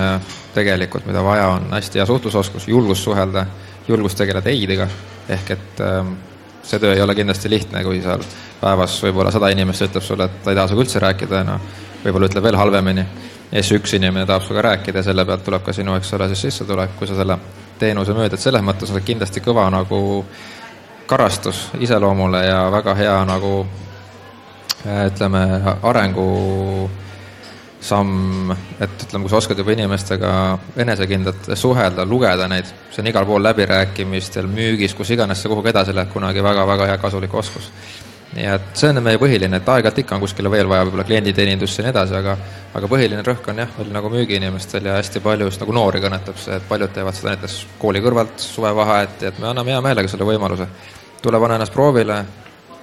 tegelikult, 0.53 1.07
mida 1.09 1.23
vaja, 1.25 1.47
on 1.55 1.71
hästi 1.73 1.99
hea 1.99 2.05
suhtlusoskus, 2.05 2.67
julgus 2.69 3.03
suhelda, 3.03 3.45
julgus 3.87 4.15
tegeleda 4.15 4.49
ei-dega, 4.49 4.87
ehk 5.29 5.51
et 5.55 5.81
ähm, 5.85 6.13
see 6.61 6.79
töö 6.79 6.93
ei 6.93 7.01
ole 7.01 7.15
kindlasti 7.17 7.49
lihtne, 7.49 7.81
kui 7.83 8.01
seal 8.03 8.21
päevas 8.61 8.99
võib-olla 9.03 9.33
sada 9.33 9.49
inimest 9.49 9.87
ütleb 9.87 10.05
sulle, 10.05 10.29
et 10.29 10.43
ta 10.43 10.53
ei 10.53 10.59
taha 10.59 10.69
sinuga 10.69 10.85
üldse 10.85 11.01
rääkida, 11.01 11.41
no 11.47 11.57
võib-olla 12.03 12.29
ütleb 12.29 12.45
veel 12.45 12.59
halvemini. 12.61 13.05
ja 13.51 13.63
siis 13.63 13.79
üks 13.79 13.95
inimene 13.97 14.25
tahab 14.29 14.45
sinuga 14.45 14.67
rääkida 14.69 15.01
ja 15.01 15.09
selle 15.09 15.25
pealt 15.25 15.43
tuleb 15.43 15.65
ka 15.65 15.73
sinu, 15.73 15.95
eks 15.97 16.13
ole, 16.13 16.29
siis 16.29 16.45
sissetulek, 16.47 16.93
kui 16.99 17.09
sa 17.09 17.17
selle 17.17 17.39
teenuse 17.79 18.13
mööda, 18.13 18.35
et 18.35 18.43
selles 18.43 18.61
mõttes 18.61 18.93
on 18.93 19.01
kindlasti 19.01 19.41
kõva 19.41 19.65
nagu 19.73 20.25
karastus 21.09 21.69
iseloomule 21.79 22.43
ja 22.45 22.67
väga 22.71 22.93
hea 22.95 23.17
nagu 23.25 23.53
ütleme, 25.09 25.43
arengu 25.83 26.89
samm, 27.81 28.51
et 28.79 29.05
ütleme, 29.05 29.23
kui 29.23 29.31
sa 29.31 29.39
oskad 29.39 29.59
juba 29.59 29.71
inimestega 29.75 30.33
enesekindlalt 30.83 31.51
suhelda, 31.59 32.05
lugeda 32.05 32.47
neid, 32.51 32.67
see 32.91 33.03
on 33.03 33.11
igal 33.11 33.27
pool 33.27 33.43
läbirääkimistel, 33.43 34.49
müügis, 34.51 34.95
kus 34.95 35.15
iganes 35.15 35.41
sa 35.41 35.51
kuhugi 35.51 35.71
edasi 35.71 35.95
lähed, 35.95 36.11
kunagi 36.11 36.43
väga-väga 36.43 36.91
hea 36.91 37.01
kasulik 37.01 37.33
oskus 37.39 37.71
nii 38.35 38.45
et 38.45 38.77
see 38.77 38.91
on 38.91 39.01
meie 39.01 39.17
põhiline, 39.17 39.57
et 39.57 39.69
aeg-ajalt 39.73 40.01
ikka 40.03 40.17
on 40.17 40.21
kuskile 40.21 40.51
veel 40.53 40.67
vaja 40.69 40.85
võib-olla 40.85 41.05
klienditeenindusse 41.07 41.81
ja 41.81 41.87
nii 41.87 41.93
edasi, 41.95 42.15
aga 42.19 42.35
aga 42.77 42.89
põhiline 42.91 43.23
rõhk 43.25 43.47
on 43.49 43.61
jah, 43.63 43.71
meil 43.79 43.89
nagu 43.95 44.11
müügiinimestel 44.13 44.85
ja 44.85 44.99
hästi 44.99 45.21
palju 45.25 45.47
just 45.49 45.63
nagu 45.63 45.73
noori 45.73 46.01
kõnetab 46.03 46.37
see, 46.37 46.59
et 46.59 46.67
paljud 46.69 46.93
teevad 46.93 47.17
seda 47.17 47.33
näiteks 47.33 47.55
kooli 47.81 48.03
kõrvalt 48.05 48.43
suvevaheajati, 48.43 49.31
et 49.31 49.39
me 49.41 49.49
anname 49.49 49.73
hea 49.73 49.81
meelega 49.81 50.11
selle 50.11 50.27
võimaluse. 50.29 50.67
tule, 51.21 51.39
pane 51.41 51.57
ennast 51.57 51.73
proovile, 51.73 52.19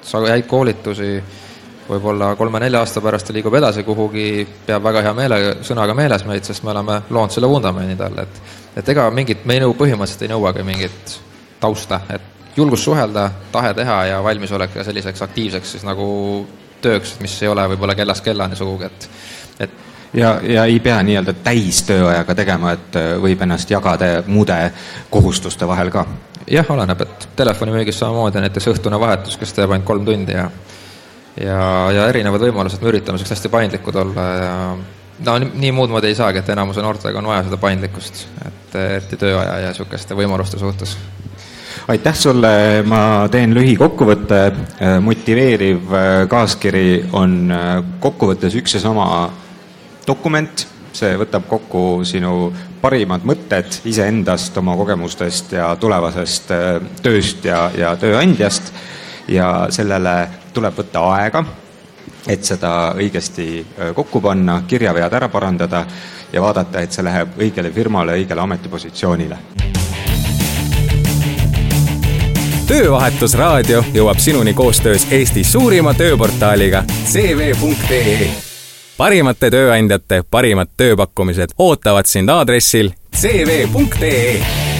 saa 0.02 0.26
häid 0.26 0.48
koolitusi, 0.50 1.12
võib-olla 1.88 2.32
kolme-nelja 2.36 2.80
aasta 2.82 3.00
pärast 3.04 3.28
ta 3.28 3.34
liigub 3.36 3.54
edasi 3.54 3.84
kuhugi, 3.86 4.46
peab 4.66 4.84
väga 4.86 5.02
hea 5.06 5.14
meele, 5.16 5.40
sõnaga 5.66 5.94
meeles 5.94 6.24
meid, 6.26 6.44
sest 6.46 6.64
me 6.66 6.72
oleme 6.74 7.00
loonud 7.10 7.34
selle 7.34 7.50
vundamendi 7.50 7.96
talle, 7.98 8.26
et 8.26 8.42
et 8.76 8.88
ega 8.92 9.06
mingit, 9.10 9.44
me 9.48 9.56
ei 9.56 9.62
nõu, 9.64 9.72
põhimõtteliselt 9.78 10.26
ei 10.26 10.32
nõuagi 10.34 10.64
mingit 10.66 11.16
tausta, 11.60 12.00
et 12.12 12.56
julgus 12.56 12.84
suhelda, 12.84 13.30
tahe 13.52 13.72
teha 13.74 13.96
ja 14.10 14.22
valmisolek 14.24 14.74
ka 14.74 14.84
selliseks 14.84 15.22
aktiivseks 15.24 15.76
siis 15.76 15.84
nagu 15.86 16.06
tööks, 16.84 17.16
mis 17.20 17.34
ei 17.42 17.48
ole 17.48 17.64
võib-olla 17.72 17.96
kellast 17.96 18.24
kellani 18.24 18.56
sugugi, 18.56 18.90
et, 18.90 19.08
et 19.66 19.76
ja, 20.16 20.36
ja 20.42 20.64
ei 20.64 20.80
pea 20.80 20.98
nii-öelda 21.02 21.36
täistööajaga 21.44 22.34
tegema, 22.34 22.76
et 22.76 23.00
äh, 23.00 23.10
võib 23.22 23.42
ennast 23.46 23.70
jagada 23.70 24.22
muude 24.26 24.58
kohustuste 25.10 25.68
vahel 25.68 25.92
ka? 25.94 26.06
jah, 26.50 26.68
oleneb, 26.70 27.00
et 27.02 27.28
telefonimüügis 27.36 27.98
samamoodi 27.98 28.44
näiteks 28.44 28.70
õhtune 28.74 29.00
vahetus, 29.00 29.36
kes 29.40 29.52
teeb 29.56 29.72
ainult 29.72 29.88
kolm 29.88 30.04
tundi 30.06 30.36
ja 30.36 30.46
ja, 31.40 31.60
ja 31.92 32.06
erinevad 32.10 32.44
võimalused, 32.46 32.82
me 32.82 32.92
üritame 32.92 33.18
selleks 33.18 33.36
hästi 33.36 33.52
paindlikud 33.52 33.98
olla 34.02 34.26
ja 34.40 34.54
no 35.24 35.36
nii, 35.40 35.72
muud 35.72 35.92
moodi 35.92 36.10
ei 36.10 36.18
saagi, 36.18 36.42
et 36.42 36.52
enamuse 36.52 36.84
noortega 36.84 37.20
on 37.20 37.28
vaja 37.30 37.46
seda 37.46 37.58
paindlikkust, 37.60 38.26
et 38.46 38.78
eriti 38.80 39.20
tööaja 39.20 39.60
ja 39.64 39.72
niisuguste 39.72 40.18
võimaluste 40.18 40.60
suhtes. 40.60 40.96
Aitäh 41.92 42.16
sulle, 42.18 42.82
ma 42.88 43.00
teen 43.30 43.52
lühikokkuvõtte, 43.54 44.40
motiveeriv 45.04 45.92
äh, 45.94 46.14
kaaskiri 46.30 47.04
on 47.14 47.36
äh, 47.52 47.76
kokkuvõttes 48.02 48.56
üks 48.58 48.74
ja 48.74 48.80
sama 48.82 49.06
dokument, 50.06 50.64
see 50.96 51.12
võtab 51.20 51.46
kokku 51.46 52.00
sinu 52.08 52.48
parimad 52.82 53.22
mõtted 53.28 53.78
iseendast, 53.86 54.56
oma 54.58 54.74
kogemustest 54.78 55.54
ja 55.54 55.68
tulevasest 55.78 56.50
äh, 56.56 56.66
tööst 57.04 57.46
ja, 57.46 57.68
ja 57.76 57.94
tööandjast. 58.00 58.72
Ja 59.26 59.66
sellele 59.74 60.16
tuleb 60.56 60.76
võtta 60.80 61.04
aega, 61.12 61.44
et 62.28 62.44
seda 62.44 62.72
õigesti 62.96 63.48
kokku 63.94 64.20
panna, 64.24 64.62
kirjavead 64.68 65.20
ära 65.20 65.28
parandada 65.28 65.84
ja 66.32 66.42
vaadata, 66.42 66.80
et 66.80 66.92
see 66.96 67.04
läheb 67.04 67.38
õigele 67.38 67.72
firmale, 67.74 68.18
õigele 68.20 68.44
ametipositsioonile 68.48 69.38
töövahetusraadio 72.66 73.84
jõuab 73.94 74.18
sinuni 74.18 74.54
koostöös 74.54 75.06
Eesti 75.10 75.44
suurima 75.44 75.94
tööportaaliga 75.94 76.82
CV.ee. 77.06 78.30
parimate 78.98 79.50
tööandjate 79.54 80.22
parimad 80.30 80.74
tööpakkumised 80.76 81.54
ootavad 81.58 82.10
sind 82.10 82.32
aadressil 82.34 82.90
CV.ee 83.14 84.75